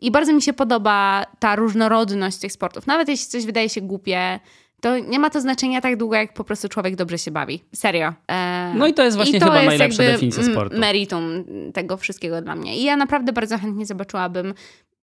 [0.01, 2.86] i bardzo mi się podoba ta różnorodność tych sportów.
[2.86, 4.40] Nawet jeśli coś wydaje się głupie,
[4.80, 7.64] to nie ma to znaczenia tak długo, jak po prostu człowiek dobrze się bawi.
[7.74, 8.12] Serio.
[8.30, 8.72] E...
[8.76, 10.78] No i to jest właśnie to chyba jest najlepsza definicja sportu.
[10.78, 11.44] Meritum
[11.74, 12.76] tego wszystkiego dla mnie.
[12.76, 14.55] I ja naprawdę bardzo chętnie zobaczyłabym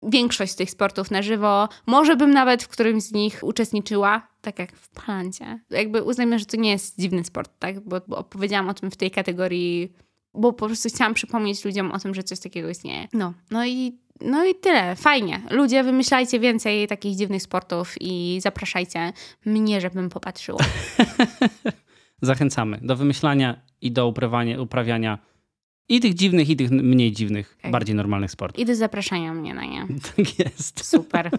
[0.02, 1.68] większość tych sportów na żywo.
[1.86, 5.60] Może bym nawet w którymś z nich uczestniczyła, tak jak w palancie.
[5.70, 7.80] Jakby uznajmy, że to nie jest dziwny sport, tak?
[7.80, 9.92] Bo, bo opowiedziałam o tym w tej kategorii,
[10.34, 13.08] bo po prostu chciałam przypomnieć ludziom o tym, że coś takiego istnieje.
[13.12, 14.96] No, no i no i tyle.
[14.96, 15.40] Fajnie.
[15.50, 19.12] Ludzie, wymyślajcie więcej takich dziwnych sportów i zapraszajcie
[19.46, 20.60] mnie, żebym popatrzyła.
[22.22, 25.18] Zachęcamy do wymyślania i do uprawiania, uprawiania
[25.88, 27.72] i tych dziwnych, i tych mniej dziwnych, tak.
[27.72, 28.58] bardziej normalnych sportów.
[28.58, 29.86] I do zapraszania mnie na nie.
[30.16, 30.84] Tak jest.
[30.84, 31.30] Super.